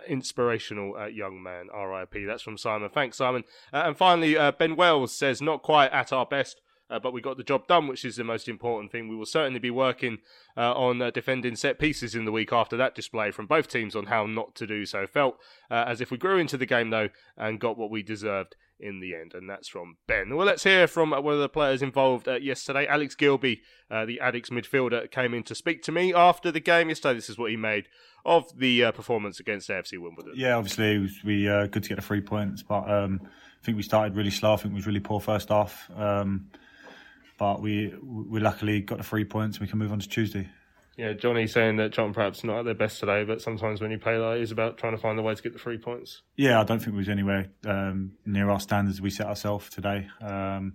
[0.07, 1.67] inspirational young man.
[1.73, 2.25] R.I.P.
[2.25, 2.89] That's from Simon.
[2.89, 3.45] Thanks, Simon.
[3.71, 6.59] And finally, Ben Wells says not quite at our best.
[6.91, 9.07] Uh, but we got the job done, which is the most important thing.
[9.07, 10.19] We will certainly be working
[10.57, 13.95] uh, on uh, defending set pieces in the week after that display from both teams
[13.95, 15.07] on how not to do so.
[15.07, 15.37] Felt
[15.69, 18.99] uh, as if we grew into the game, though, and got what we deserved in
[18.99, 19.33] the end.
[19.33, 20.35] And that's from Ben.
[20.35, 22.85] Well, let's hear from uh, one of the players involved uh, yesterday.
[22.87, 27.15] Alex Gilbey, the Addicks midfielder, came in to speak to me after the game yesterday.
[27.15, 27.87] This is what he made
[28.25, 30.33] of the performance against AFC Wimbledon.
[30.35, 33.21] Yeah, obviously it was we good to get the three points, but um,
[33.61, 34.53] I think we started really slow.
[34.53, 36.47] I think it was really poor first half, um,
[37.41, 39.57] but we we luckily got the three points.
[39.57, 40.47] and We can move on to Tuesday.
[40.95, 43.97] Yeah, Johnny saying that John perhaps not at their best today, but sometimes when you
[43.97, 46.21] play like, it's about trying to find a way to get the three points.
[46.35, 50.07] Yeah, I don't think we was anywhere um, near our standards we set ourselves today.
[50.21, 50.73] Um,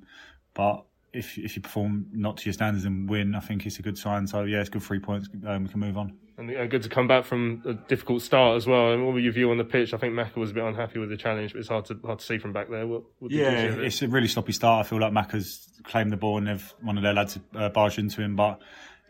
[0.54, 0.86] but
[1.16, 3.98] if if you perform not to your standards and win, I think it's a good
[3.98, 4.26] sign.
[4.26, 5.28] So yeah, it's good three points.
[5.46, 6.16] Um, we can move on.
[6.38, 8.92] And and good to come back from a difficult start as well.
[8.92, 9.94] And what were your view on the pitch?
[9.94, 12.18] I think Macca was a bit unhappy with the challenge, but it's hard to hard
[12.18, 12.86] to see from back there.
[12.86, 13.84] What, what Yeah, see of it?
[13.86, 14.84] it's a really sloppy start.
[14.84, 17.98] I feel like Macca's claimed the ball and they've one of their lads uh, barged
[17.98, 18.60] into him, but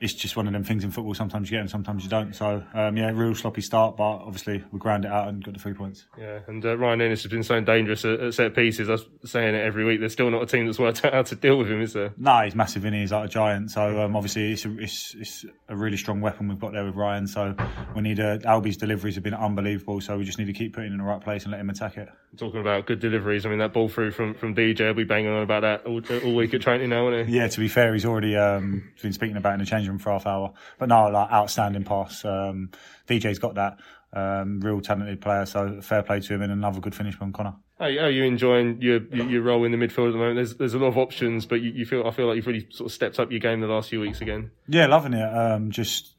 [0.00, 1.14] it's just one of them things in football.
[1.14, 2.34] Sometimes you get them, sometimes you don't.
[2.34, 5.60] So um, yeah, real sloppy start, but obviously we ground it out and got the
[5.60, 6.04] three points.
[6.18, 8.88] Yeah, and uh, Ryan Inniss has been so dangerous at, at set pieces.
[8.88, 10.00] I'm saying it every week.
[10.00, 12.12] There's still not a team that's worked out how to deal with him, is there?
[12.18, 12.92] No, he's massive in.
[12.92, 13.70] Here, he's like a giant.
[13.70, 16.94] So um, obviously it's a, it's, it's a really strong weapon we've got there with
[16.94, 17.26] Ryan.
[17.26, 17.54] So
[17.94, 20.00] we need uh, Albie's deliveries have been unbelievable.
[20.00, 21.96] So we just need to keep putting in the right place and let him attack
[21.96, 22.08] it.
[22.36, 24.80] Talking about good deliveries, I mean that ball through from, from DJ.
[24.80, 27.36] Albie banging on about that all, all week at training now, won't he?
[27.36, 30.10] Yeah, to be fair, he's already um, been speaking about it in the changing for
[30.10, 30.52] half hour.
[30.78, 32.24] But no, like outstanding pass.
[32.24, 32.70] Um,
[33.08, 33.78] DJ's got that.
[34.12, 37.54] Um, real talented player, so fair play to him and another good finish from Conor.
[37.78, 40.36] How, are you enjoying your your your role in the midfield at the moment?
[40.36, 42.66] There's there's a lot of options, but you, you feel I feel like you've really
[42.70, 44.50] sort of stepped up your game the last few weeks again.
[44.68, 45.22] Yeah, loving it.
[45.22, 46.14] Um, just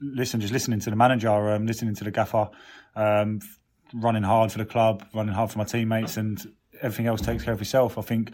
[0.00, 2.50] listen, just listening to the manager, um, listening to the gaffer,
[2.96, 3.38] um,
[3.94, 6.40] running hard for the club, running hard for my teammates, and
[6.80, 7.98] everything else takes care of itself.
[7.98, 8.32] I think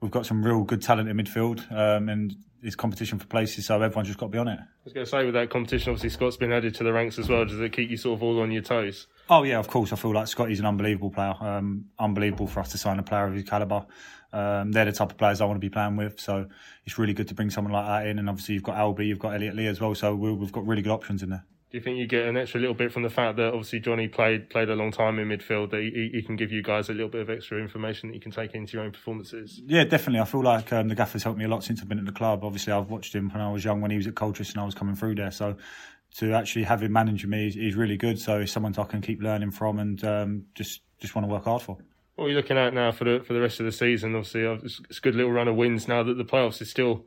[0.00, 3.80] we've got some real good talent in midfield, um, and it's competition for places, so
[3.80, 4.58] everyone's just got to be on it.
[4.58, 7.18] I was going to say with that competition, obviously Scott's been added to the ranks
[7.18, 7.44] as well.
[7.44, 9.06] Does it keep you sort of all on your toes?
[9.28, 9.92] Oh yeah, of course.
[9.92, 11.34] I feel like Scotty's an unbelievable player.
[11.40, 13.86] Um, unbelievable for us to sign a player of his caliber.
[14.32, 16.20] Um, they're the type of players I want to be playing with.
[16.20, 16.46] So
[16.84, 18.18] it's really good to bring someone like that in.
[18.18, 19.94] And obviously you've got Albie, you've got Elliot Lee as well.
[19.94, 21.44] So we have got really good options in there.
[21.70, 24.08] Do you think you get an extra little bit from the fact that obviously Johnny
[24.08, 25.70] played played a long time in midfield?
[25.70, 28.20] That he, he can give you guys a little bit of extra information that you
[28.20, 29.60] can take into your own performances.
[29.66, 30.18] Yeah, definitely.
[30.18, 32.12] I feel like um, the gaffer's helped me a lot since I've been at the
[32.12, 32.42] club.
[32.42, 34.64] Obviously, I've watched him when I was young when he was at Colchester and I
[34.64, 35.30] was coming through there.
[35.30, 35.56] So
[36.16, 38.18] to actually have him managing me is, really good.
[38.18, 41.44] So he's someone I can keep learning from and um, just just want to work
[41.44, 41.78] hard for.
[42.16, 44.16] What are you looking at now for the for the rest of the season?
[44.16, 47.04] Obviously, uh, it's a good little run of wins now that the playoffs is still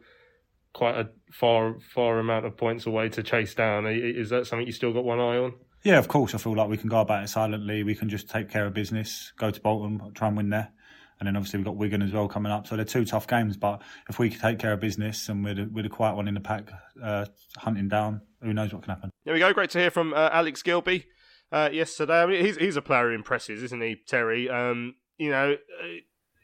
[0.73, 3.85] quite a far far amount of points away to chase down.
[3.87, 5.53] Is that something you still got one eye on?
[5.83, 6.33] Yeah, of course.
[6.33, 7.83] I feel like we can go about it silently.
[7.83, 10.71] We can just take care of business, go to Bolton, try and win there.
[11.19, 12.67] And then obviously we've got Wigan as well coming up.
[12.67, 13.55] So they're two tough games.
[13.57, 16.27] But if we can take care of business and we're the, we're the quiet one
[16.27, 16.71] in the pack,
[17.01, 17.25] uh,
[17.57, 19.09] hunting down, who knows what can happen.
[19.25, 19.53] There we go.
[19.53, 21.05] Great to hear from uh, Alex Gilbey
[21.51, 22.23] uh, yesterday.
[22.23, 24.49] I mean, he's, he's a player who impresses, isn't he, Terry?
[24.49, 25.85] Um, you know, uh,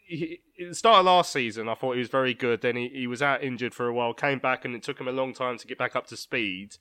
[0.09, 2.61] he, the start of last season, I thought he was very good.
[2.61, 5.07] Then he, he was out injured for a while, came back, and it took him
[5.07, 6.77] a long time to get back up to speed.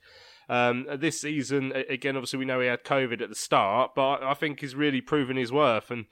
[0.49, 4.35] Um, this season, again, obviously, we know he had COVID at the start, but I
[4.35, 5.91] think he's really proven his worth.
[5.91, 6.07] And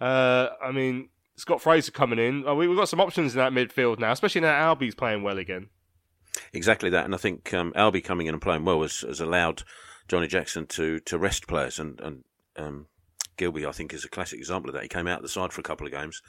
[0.00, 3.98] uh, I mean, Scott Fraser coming in, uh, we've got some options in that midfield
[3.98, 5.68] now, especially now Albie's playing well again.
[6.52, 9.62] Exactly that, and I think um, Albie coming in and playing well has, has allowed
[10.06, 12.24] Johnny Jackson to, to rest players, and and
[12.56, 12.86] um,
[13.38, 14.82] Gilbey I think is a classic example of that.
[14.82, 16.20] He came out of the side for a couple of games,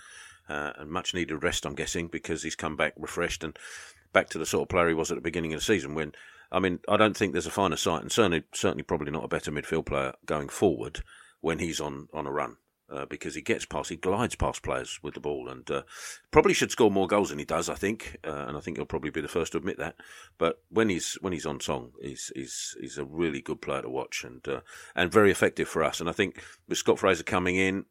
[0.49, 3.57] uh, and much needed rest, I'm guessing, because he's come back refreshed and
[4.11, 5.95] back to the sort of player he was at the beginning of the season.
[5.95, 6.13] When
[6.51, 9.29] I mean, I don't think there's a finer sight, and certainly certainly probably not a
[9.29, 11.03] better midfield player going forward
[11.41, 12.57] when he's on on a run
[12.91, 15.83] uh, because he gets past, he glides past players with the ball, and uh,
[16.31, 17.69] probably should score more goals than he does.
[17.69, 19.95] I think, uh, and I think he'll probably be the first to admit that.
[20.37, 23.89] But when he's when he's on song, he's he's he's a really good player to
[23.89, 24.61] watch, and uh,
[24.95, 25.99] and very effective for us.
[25.99, 27.85] And I think with Scott Fraser coming in,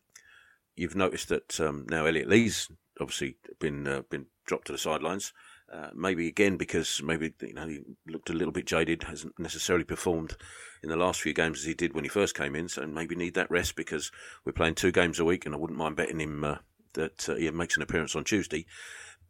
[0.79, 2.70] you've noticed that um, now Elliot Lee's
[3.01, 5.33] obviously been uh, been dropped to the sidelines.
[5.70, 9.85] Uh, maybe again because maybe you know he looked a little bit jaded, hasn't necessarily
[9.85, 10.35] performed
[10.83, 12.68] in the last few games as he did when he first came in.
[12.68, 14.11] So maybe need that rest because
[14.45, 16.57] we're playing two games a week, and I wouldn't mind betting him uh,
[16.95, 18.64] that uh, he makes an appearance on Tuesday.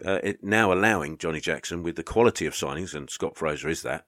[0.05, 3.83] Uh, it, now allowing Johnny Jackson with the quality of signings, and Scott Fraser is
[3.83, 4.07] that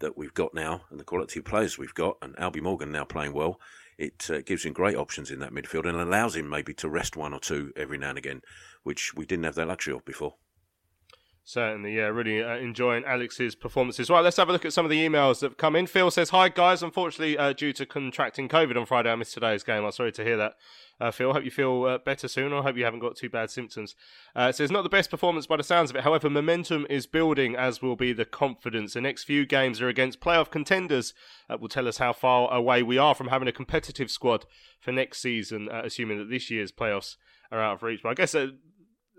[0.00, 3.04] that we've got now, and the quality of players we've got, and Albie Morgan now
[3.04, 3.58] playing well.
[3.98, 7.16] It uh, gives him great options in that midfield and allows him maybe to rest
[7.16, 8.42] one or two every now and again,
[8.82, 10.34] which we didn't have that luxury of before.
[11.46, 14.08] Certainly, yeah, really uh, enjoying Alex's performances.
[14.08, 15.86] Right, let's have a look at some of the emails that have come in.
[15.86, 16.82] Phil says, Hi, guys.
[16.82, 19.84] Unfortunately, uh, due to contracting COVID on Friday, I missed today's game.
[19.84, 20.54] I'm sorry to hear that.
[20.98, 22.54] Uh, Phil, hope you feel uh, better soon.
[22.54, 23.94] I hope you haven't got too bad symptoms.
[24.34, 26.04] Uh, it says, Not the best performance by the sounds of it.
[26.04, 28.94] However, momentum is building, as will be the confidence.
[28.94, 31.12] The next few games are against playoff contenders.
[31.50, 34.46] That will tell us how far away we are from having a competitive squad
[34.80, 37.16] for next season, uh, assuming that this year's playoffs
[37.52, 38.00] are out of reach.
[38.02, 38.34] But I guess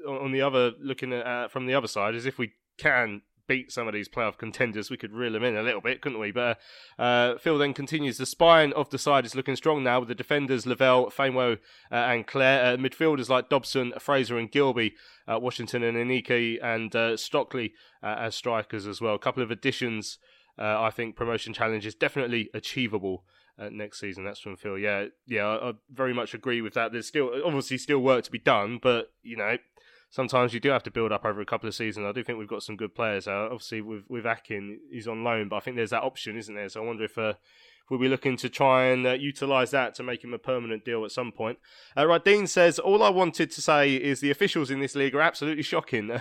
[0.07, 3.71] on the other, looking at uh, from the other side, is if we can beat
[3.71, 6.31] some of these playoff contenders, we could reel them in a little bit, couldn't we?
[6.31, 6.59] But
[6.97, 8.17] uh, Phil then continues.
[8.17, 11.57] The spine of the side is looking strong now with the defenders Lavelle, Famewo,
[11.91, 12.73] uh, and Clare.
[12.73, 14.93] Uh, midfielders like Dobson, Fraser, and Gilbey,
[15.27, 19.15] uh, Washington, and Aneke, and uh, Stockley uh, as strikers as well.
[19.15, 20.17] A couple of additions.
[20.57, 23.25] I think promotion challenge is definitely achievable.
[23.71, 24.77] next season, that's from Phil.
[24.77, 26.93] Yeah, yeah, I, I very much agree with that.
[26.93, 29.57] There's still obviously still work to be done, but you know,
[30.09, 32.05] sometimes you do have to build up over a couple of seasons.
[32.05, 33.27] I do think we've got some good players.
[33.27, 36.55] Uh, obviously, with with Akin, he's on loan, but I think there's that option, isn't
[36.55, 36.69] there?
[36.69, 37.17] So I wonder if.
[37.17, 37.33] Uh,
[37.89, 41.05] we'll be looking to try and uh, utilise that to make him a permanent deal
[41.05, 41.59] at some point.
[41.95, 45.15] Uh, right, Dean says, All I wanted to say is the officials in this league
[45.15, 46.11] are absolutely shocking.
[46.11, 46.19] uh,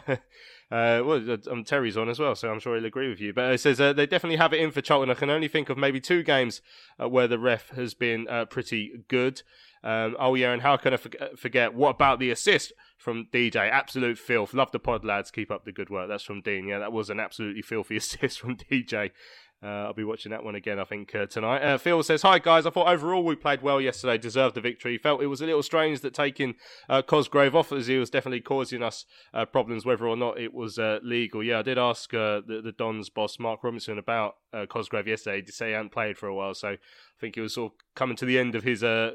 [0.70, 3.32] well, uh, um, Terry's on as well, so I'm sure he'll agree with you.
[3.32, 5.10] But it says uh, they definitely have it in for Charlton.
[5.10, 6.60] I can only think of maybe two games
[7.02, 9.42] uh, where the ref has been uh, pretty good.
[9.84, 10.96] Um, oh yeah, and how can I
[11.36, 11.74] forget?
[11.74, 13.70] What about the assist from DJ?
[13.70, 14.54] Absolute filth.
[14.54, 15.30] Love the pod, lads.
[15.30, 16.08] Keep up the good work.
[16.08, 16.66] That's from Dean.
[16.66, 19.10] Yeah, that was an absolutely filthy assist from DJ.
[19.62, 21.62] Uh, I'll be watching that one again, I think, uh, tonight.
[21.62, 22.66] Uh, Phil says, Hi, guys.
[22.66, 24.98] I thought overall we played well yesterday, deserved the victory.
[24.98, 26.54] Felt it was a little strange that taking
[26.88, 30.52] uh, Cosgrove off as he was definitely causing us uh, problems, whether or not it
[30.52, 31.42] was uh, legal.
[31.42, 34.34] Yeah, I did ask the, the Dons boss, Mark Robinson, about
[34.68, 35.42] Cosgrove yesterday.
[35.44, 36.78] He say he hadn't played for a while, so I
[37.18, 39.12] think he was sort of coming to the end of his uh,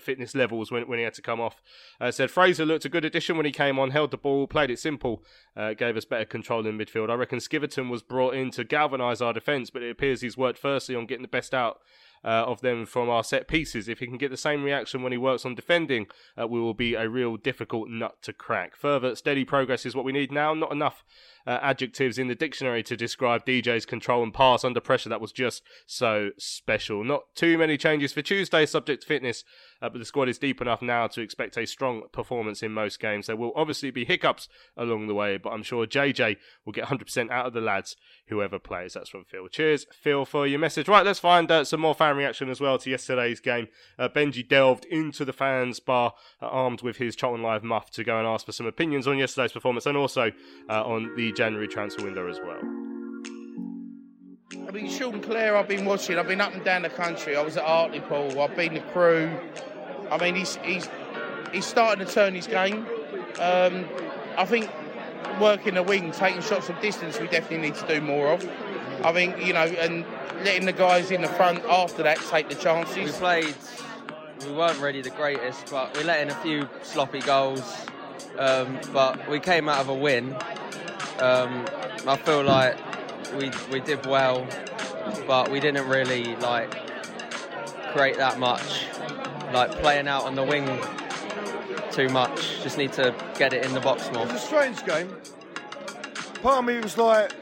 [0.00, 1.62] fitness levels when, when he had to come off.
[2.00, 4.70] Uh, said Fraser looked a good addition when he came on, held the ball, played
[4.70, 5.22] it simple,
[5.56, 7.10] uh, gave us better control in midfield.
[7.10, 10.58] I reckon Skiverton was brought in to galvanise our defence, but it appears he's worked
[10.58, 11.78] firstly on getting the best out
[12.24, 13.88] uh, of them from our set pieces.
[13.88, 16.06] If he can get the same reaction when he works on defending,
[16.40, 18.76] uh, we will be a real difficult nut to crack.
[18.76, 20.54] Further, steady progress is what we need now.
[20.54, 21.04] Not enough
[21.46, 25.08] uh, adjectives in the dictionary to describe DJ's control and pass under pressure.
[25.08, 27.04] That was just so special.
[27.04, 29.44] Not too many changes for Tuesday, subject to fitness,
[29.80, 33.00] uh, but the squad is deep enough now to expect a strong performance in most
[33.00, 33.26] games.
[33.26, 37.30] There will obviously be hiccups along the way, but I'm sure JJ will get 100%
[37.30, 37.96] out of the lads,
[38.28, 38.94] whoever plays.
[38.94, 39.48] That's from Phil.
[39.48, 40.88] Cheers, Phil, for your message.
[40.88, 43.68] Right, let's find uh, some more fan reaction as well to yesterday's game.
[43.98, 48.04] Uh, Benji delved into the fans bar uh, armed with his Charlton Live muff to
[48.04, 50.32] go and ask for some opinions on yesterday's performance and also
[50.68, 52.87] uh, on the January transfer window as well.
[54.50, 56.18] I mean, Sean Clare, I've been watching.
[56.18, 57.36] I've been up and down the country.
[57.36, 58.40] I was at Hartlepool.
[58.40, 59.30] I've been the Crewe.
[60.10, 60.88] I mean, he's he's
[61.52, 62.86] he's starting to turn his game.
[63.38, 63.84] Um,
[64.38, 64.70] I think
[65.38, 68.50] working the wing, taking shots from distance, we definitely need to do more of.
[69.04, 70.06] I think you know, and
[70.44, 72.96] letting the guys in the front after that take the chances.
[72.96, 73.54] We played.
[74.46, 77.86] We weren't really the greatest, but we let in a few sloppy goals.
[78.38, 80.32] Um, but we came out of a win.
[81.18, 81.66] Um,
[82.06, 82.78] I feel like
[83.36, 84.46] we we did well,
[85.26, 86.74] but we didn't really like
[87.92, 88.86] create that much.
[89.52, 90.66] Like playing out on the wing
[91.90, 92.62] too much.
[92.62, 94.24] Just need to get it in the box more.
[94.24, 95.14] It's a strange game.
[96.42, 97.32] Part of me was like,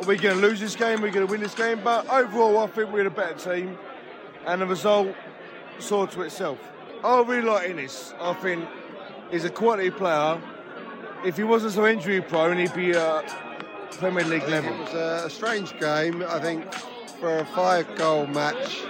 [0.00, 1.00] are we going to lose this game?
[1.00, 1.80] Are we going to win this game?
[1.82, 3.78] But overall, I think we're a better team,
[4.46, 5.14] and the result
[5.78, 6.58] saw to itself.
[7.04, 8.14] I really like Inniss.
[8.20, 8.66] I think
[9.30, 10.40] he's a quality player.
[11.24, 13.22] If he wasn't so injury prone, he'd be uh,
[13.98, 14.72] Premier League level.
[14.72, 16.22] It was a strange game.
[16.28, 16.72] I think
[17.20, 18.82] for a five goal match,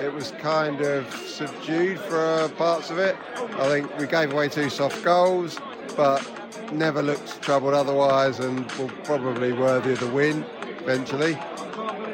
[0.00, 3.16] it was kind of subdued for parts of it.
[3.36, 5.58] I think we gave away two soft goals,
[5.96, 6.26] but
[6.72, 10.44] never looked troubled otherwise and were probably worthy of the win
[10.80, 11.34] eventually.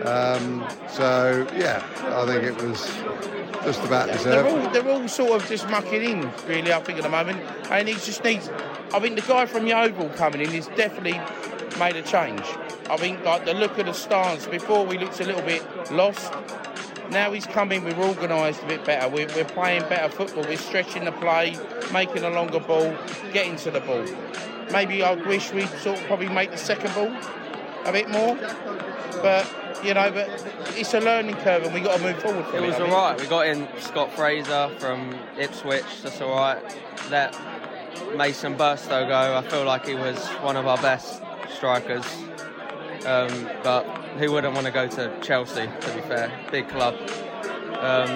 [0.04, 2.86] Um, so, yeah, I think it was
[3.64, 4.48] just about They're deserved.
[4.48, 7.40] all, they're all sort of just mucking in, really, I think, at the moment.
[7.70, 8.48] And he just needs.
[8.94, 11.20] I think the guy from Yeovil coming in is definitely
[11.78, 12.42] made a change.
[12.88, 16.32] I think, like, the look of the stance, before we looked a little bit lost.
[17.10, 19.08] Now he's coming, we're organised a bit better.
[19.08, 20.44] We're, we're playing better football.
[20.44, 21.56] We're stretching the play,
[21.92, 22.96] making a longer ball,
[23.32, 24.04] getting to the ball.
[24.72, 27.16] Maybe I wish we'd sort of probably make the second ball
[27.84, 28.34] a bit more.
[29.22, 29.48] But,
[29.84, 30.28] you know, but
[30.76, 32.66] it's a learning curve and we've got to move forward from It it.
[32.66, 33.20] was alright.
[33.20, 35.84] We got in Scott Fraser from Ipswich.
[36.02, 36.60] That's alright.
[37.10, 37.38] Let
[38.16, 39.36] Mason Burstow go.
[39.36, 42.04] I feel like he was one of our best strikers.
[43.06, 43.84] Um, but
[44.18, 45.66] who wouldn't want to go to Chelsea?
[45.66, 46.94] To be fair, big club.
[47.78, 48.08] Um,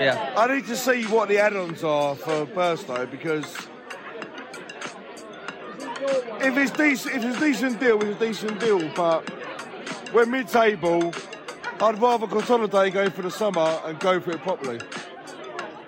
[0.00, 0.32] yeah.
[0.36, 3.44] I need to see what the add-ons are for Burstow because
[6.40, 8.88] if it's decent, if it's a decent deal, it's a decent deal.
[8.94, 9.28] But
[10.14, 11.12] we're mid-table.
[11.80, 14.80] I'd rather consolidate, go for the summer, and go for it properly.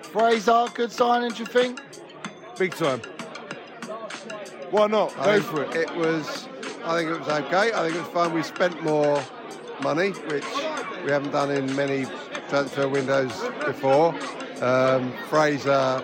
[0.03, 1.81] Fraser, good signing, do you think?
[2.57, 3.01] Big time.
[4.71, 5.17] Why not?
[5.17, 5.75] I Go think for it.
[5.75, 6.47] It was.
[6.83, 7.71] I think it was okay.
[7.73, 8.33] I think it was fun.
[8.33, 9.23] We spent more
[9.83, 10.45] money, which
[11.05, 12.05] we haven't done in many
[12.49, 13.31] transfer windows
[13.65, 14.15] before.
[14.61, 16.01] Um, Fraser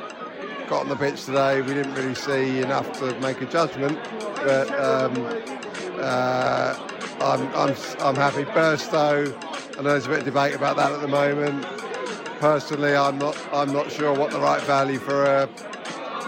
[0.68, 1.62] got on the pitch today.
[1.62, 3.98] We didn't really see enough to make a judgment,
[4.36, 5.14] but um,
[6.00, 6.76] uh,
[7.22, 8.44] I'm, I'm I'm happy.
[8.46, 9.34] Burstow.
[9.78, 11.66] I know there's a bit of debate about that at the moment.
[12.40, 15.50] Personally, I'm not I'm not sure what the right value for a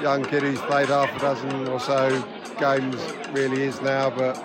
[0.01, 2.23] young kid who's played half a dozen or so
[2.59, 2.95] games
[3.31, 4.37] really is now, but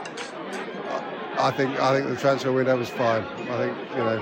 [1.38, 3.22] I think I think the transfer window was fine.
[3.22, 4.18] I think you know,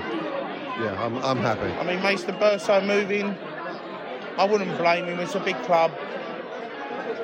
[0.79, 1.71] yeah, I'm I'm happy.
[1.73, 3.35] I mean, Mason Burstow moving,
[4.37, 5.19] I wouldn't blame him.
[5.19, 5.91] It's a big club.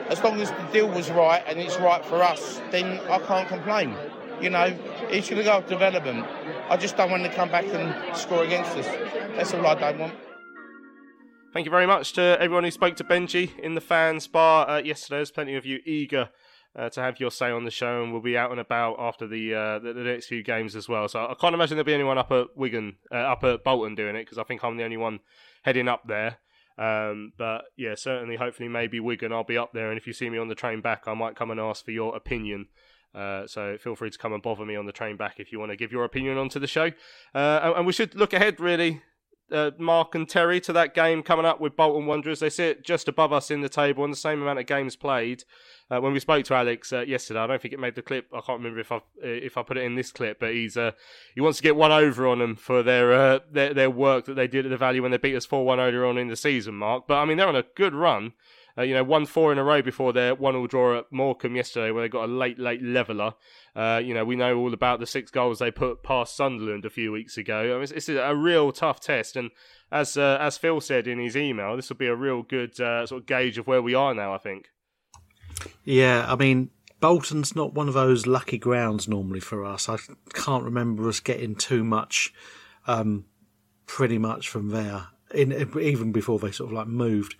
[0.09, 3.47] As long as the deal was right and it's right for us, then I can't
[3.47, 3.95] complain.
[4.41, 4.75] You know,
[5.09, 6.25] he's going to go off development.
[6.69, 8.85] I just don't want him to come back and score against us.
[9.35, 10.13] That's all I don't want.
[11.53, 14.77] Thank you very much to everyone who spoke to Benji in the fans bar uh,
[14.77, 15.17] yesterday.
[15.17, 16.29] There's plenty of you eager
[16.77, 19.27] uh, to have your say on the show, and we'll be out and about after
[19.27, 21.07] the, uh, the the next few games as well.
[21.07, 24.15] So I can't imagine there'll be anyone up at Wigan, uh, up at Bolton doing
[24.15, 25.19] it because I think I'm the only one
[25.63, 26.37] heading up there.
[26.77, 30.29] Um, but yeah, certainly, hopefully, maybe Wigan, I'll be up there, and if you see
[30.29, 32.67] me on the train back, I might come and ask for your opinion.
[33.13, 35.59] Uh, so feel free to come and bother me on the train back if you
[35.59, 36.91] want to give your opinion onto the show.
[37.33, 39.01] Uh, and, and we should look ahead really
[39.51, 42.39] uh, Mark and Terry to that game coming up with Bolton Wanderers.
[42.39, 45.43] They sit just above us in the table and the same amount of games played.
[45.91, 48.27] Uh, when we spoke to Alex uh, yesterday, I don't think it made the clip.
[48.31, 50.91] I can't remember if I if I put it in this clip, but he's uh,
[51.33, 54.35] he wants to get one over on them for their uh, their their work that
[54.35, 56.35] they did at the Valley when they beat us four one earlier on in the
[56.35, 56.75] season.
[56.75, 58.33] Mark, but I mean they're on a good run.
[58.79, 61.91] Uh, you know, won four in a row before their one-all draw at Morecambe yesterday,
[61.91, 63.33] where they got a late, late leveller.
[63.75, 66.89] Uh, you know, we know all about the six goals they put past Sunderland a
[66.89, 67.59] few weeks ago.
[67.59, 69.51] I mean, it's, it's a real tough test, and
[69.91, 73.05] as uh, as Phil said in his email, this will be a real good uh,
[73.05, 74.33] sort of gauge of where we are now.
[74.33, 74.69] I think.
[75.83, 76.69] Yeah, I mean,
[76.99, 79.89] Bolton's not one of those lucky grounds normally for us.
[79.89, 79.97] I
[80.33, 82.33] can't remember us getting too much,
[82.87, 83.25] um,
[83.85, 85.07] pretty much from there.
[85.33, 87.35] In even before they sort of like moved,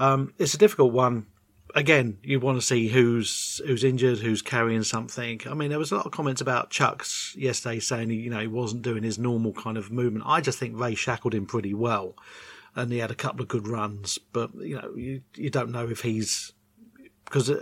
[0.00, 1.26] um, it's a difficult one.
[1.74, 5.40] Again, you want to see who's who's injured, who's carrying something.
[5.48, 8.48] I mean, there was a lot of comments about Chucks yesterday saying you know he
[8.48, 10.24] wasn't doing his normal kind of movement.
[10.26, 12.16] I just think Ray shackled him pretty well,
[12.74, 14.18] and he had a couple of good runs.
[14.32, 16.52] But you know, you you don't know if he's
[17.26, 17.52] because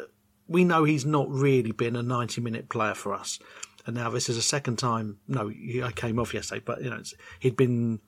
[0.47, 3.39] we know he's not really been a 90 minute player for us.
[3.85, 5.19] And now this is a second time.
[5.29, 7.03] No, I came off yesterday, but you know
[7.41, 8.01] he'd been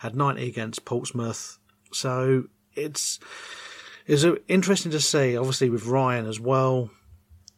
[0.00, 1.58] had 90 against Portsmouth,
[1.92, 3.20] so it's
[4.06, 5.36] it's interesting to see.
[5.36, 6.90] Obviously with Ryan as well,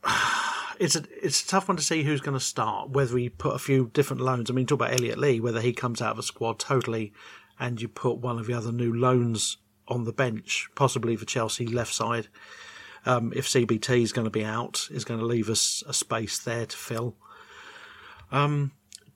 [0.79, 2.91] it's a it's a tough one to see who's going to start.
[2.91, 4.51] Whether he put a few different loans.
[4.51, 7.13] I mean, talk about Elliot Lee, whether he comes out of a squad totally,
[7.59, 11.67] and you put one of the other new loans on the bench, possibly for Chelsea
[11.67, 12.29] left side
[13.05, 16.39] um, if CBT is going to be out, is going to leave us a space
[16.39, 17.17] there to fill.
[18.31, 18.73] Um,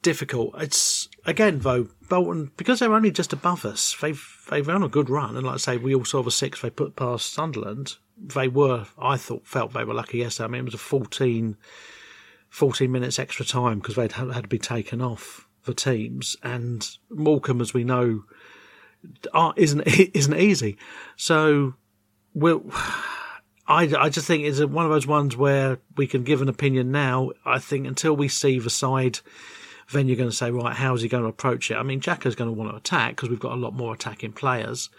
[0.07, 0.54] difficult.
[0.59, 3.96] It's again though Bolton because they're only just above us.
[4.00, 6.62] They've they've run a good run, and like I say, we all saw the six
[6.62, 7.96] they put past Sunderland.
[8.16, 10.44] They were, I thought, felt they were lucky yesterday.
[10.44, 11.57] I mean, it was a 14,
[12.48, 17.61] 14 minutes extra time because they'd had to be taken off the teams, and Morecambe,
[17.61, 18.22] as we know,
[19.57, 19.80] isn't
[20.14, 20.78] isn't easy.
[21.16, 21.74] So
[22.32, 22.64] we'll
[23.66, 26.92] I, I just think it's one of those ones where we can give an opinion
[26.92, 27.32] now.
[27.44, 29.18] I think until we see the side,
[29.93, 31.76] then you're going to say, right, how's he going to approach it?
[31.76, 34.32] I mean, Jacko's going to want to attack because we've got a lot more attacking
[34.32, 34.91] players.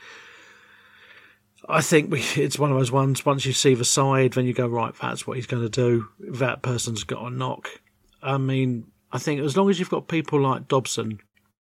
[1.68, 3.26] I think we, it's one of those ones.
[3.26, 4.94] Once you see the side, then you go right.
[5.02, 6.08] That's what he's going to do.
[6.20, 7.70] That person's got a knock.
[8.22, 11.20] I mean, I think as long as you've got people like Dobson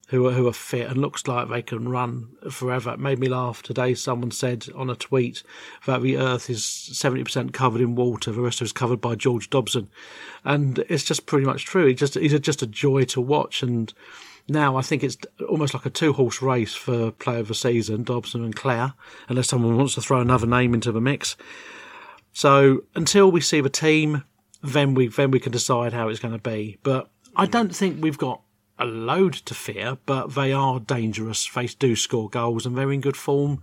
[0.08, 2.92] who are who are fit and looks like they can run forever.
[2.92, 3.94] It made me laugh today.
[3.94, 5.42] Someone said on a tweet
[5.84, 9.16] that the Earth is seventy percent covered in water, the rest of it's covered by
[9.16, 9.88] George Dobson,
[10.44, 11.86] and it's just pretty much true.
[11.86, 13.92] He just he's just a joy to watch, and
[14.48, 15.16] now I think it's
[15.48, 18.94] almost like a two horse race for player of the season, Dobson and Clare,
[19.28, 21.36] unless someone wants to throw another name into the mix.
[22.32, 24.22] So until we see the team,
[24.62, 26.78] then we then we can decide how it's going to be.
[26.84, 28.40] But I don't think we've got
[28.78, 31.48] a load to fear, but they are dangerous.
[31.48, 33.62] They do score goals and they're in good form.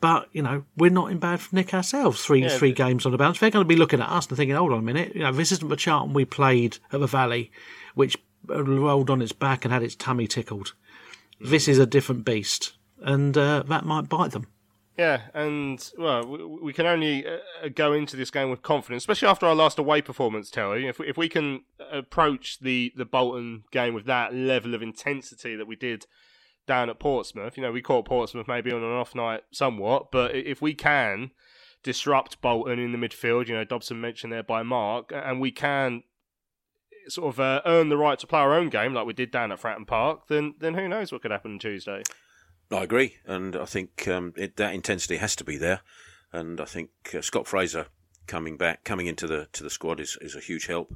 [0.00, 2.24] But you know we're not in bad nick ourselves.
[2.24, 3.40] Three yeah, three games on the bounce.
[3.40, 5.32] They're going to be looking at us and thinking, "Hold on a minute, you know
[5.32, 7.50] this isn't the Charlton we played at the Valley,
[7.94, 10.74] which rolled on its back and had its tummy tickled.
[11.40, 14.46] This is a different beast, and uh, that might bite them."
[14.98, 19.02] Yeah, and well, we, we can only uh, uh, go into this game with confidence,
[19.02, 20.88] especially after our last away performance, Terry.
[20.88, 25.56] If we, if we can approach the, the Bolton game with that level of intensity
[25.56, 26.06] that we did
[26.66, 30.34] down at Portsmouth, you know, we caught Portsmouth maybe on an off night somewhat, but
[30.34, 31.30] if we can
[31.82, 36.02] disrupt Bolton in the midfield, you know, Dobson mentioned there by Mark, and we can
[37.08, 39.50] sort of uh, earn the right to play our own game like we did down
[39.50, 42.02] at Fratton Park, then then who knows what could happen on Tuesday.
[42.70, 45.80] I agree, and I think um, it, that intensity has to be there.
[46.32, 47.86] And I think uh, Scott Fraser
[48.26, 50.94] coming back, coming into the to the squad is, is a huge help.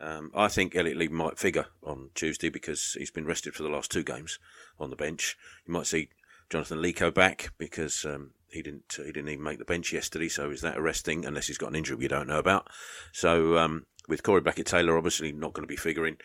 [0.00, 3.68] Um, I think Elliott Lee might figure on Tuesday because he's been rested for the
[3.68, 4.38] last two games
[4.78, 5.36] on the bench.
[5.66, 6.08] You might see
[6.48, 10.28] Jonathan Leko back because um, he didn't he didn't even make the bench yesterday.
[10.28, 12.68] So is that a resting unless he's got an injury we don't know about?
[13.12, 16.16] So um, with Corey Blackett Tyler obviously not going to be figuring.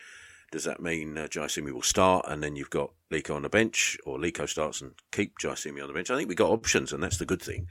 [0.52, 3.98] Does that mean uh, Jaiyesimi will start and then you've got Leko on the bench,
[4.06, 6.10] or Leko starts and keep Jaiyesimi on the bench?
[6.10, 7.66] I think we've got options, and that's the good thing.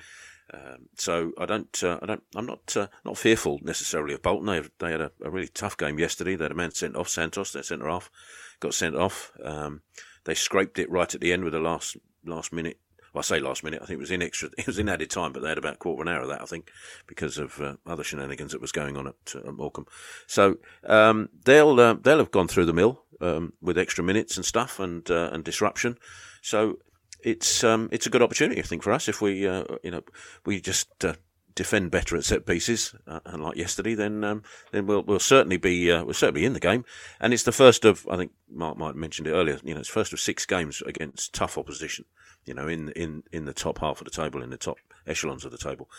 [0.53, 4.45] Um, so I don't, uh, I don't, I'm not uh, not fearful necessarily of Bolton.
[4.45, 6.35] They, they had a, a, really tough game yesterday.
[6.35, 8.11] They had a man sent off, Santos, their centre off,
[8.59, 9.31] got sent off.
[9.43, 9.81] Um,
[10.25, 12.79] they scraped it right at the end with the last last minute
[13.15, 13.81] well, I say last minute.
[13.81, 14.49] I think it was in extra.
[14.57, 16.27] It was in added time, but they had about a quarter of an hour of
[16.27, 16.69] that, I think,
[17.07, 19.87] because of uh, other shenanigans that was going on at, uh, Morecambe.
[20.27, 24.45] So um, they'll uh, they'll have gone through the mill um, with extra minutes and
[24.45, 25.97] stuff and uh, and disruption.
[26.41, 26.79] So
[27.25, 30.03] it's um, it's a good opportunity, I think, for us if we uh, you know
[30.45, 31.15] we just uh,
[31.55, 35.91] defend better at set pieces, uh, unlike yesterday, then um, then we'll we'll certainly be
[35.91, 36.85] uh, we'll certainly be in the game.
[37.19, 39.59] And it's the first of I think Mark might have mentioned it earlier.
[39.63, 42.05] You know, it's first of six games against tough opposition.
[42.45, 45.45] You know, in in in the top half of the table, in the top echelons
[45.45, 45.89] of the table.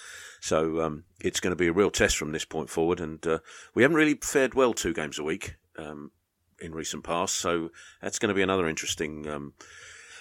[0.41, 3.01] So um, it's going to be a real test from this point forward.
[3.01, 3.39] And uh,
[3.75, 6.13] we haven't really fared well two games a week um,
[6.61, 7.71] in recent past, so
[8.01, 9.53] that's going to be another interesting um,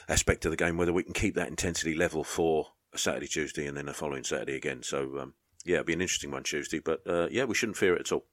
[0.07, 3.75] aspect of the game whether we can keep that intensity level for Saturday, Tuesday, and
[3.77, 4.83] then the following Saturday again.
[4.83, 5.33] So um,
[5.65, 6.79] yeah, it'll be an interesting one Tuesday.
[6.79, 8.25] But uh, yeah, we shouldn't fear it at all.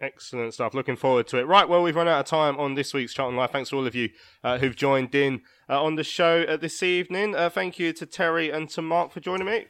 [0.00, 0.74] Excellent stuff.
[0.74, 1.46] Looking forward to it.
[1.46, 3.52] Right, well, we've run out of time on this week's Charlton Live.
[3.52, 4.10] Thanks to all of you
[4.42, 7.34] uh, who've joined in uh, on the show uh, this evening.
[7.34, 9.66] Uh, thank you to Terry and to Mark for joining me.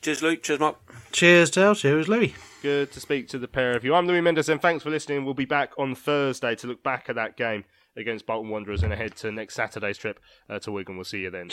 [0.00, 0.42] Cheers, Luke.
[0.42, 0.76] Cheers, Mark.
[1.12, 1.74] Cheers, Dale.
[1.74, 2.34] Cheers, Louis.
[2.62, 3.94] Good to speak to the pair of you.
[3.94, 5.24] I'm Louis Mendes, and thanks for listening.
[5.24, 7.64] We'll be back on Thursday to look back at that game
[7.96, 10.96] against Bolton Wanderers and ahead to next Saturday's trip uh, to Wigan.
[10.96, 11.50] We'll see you then.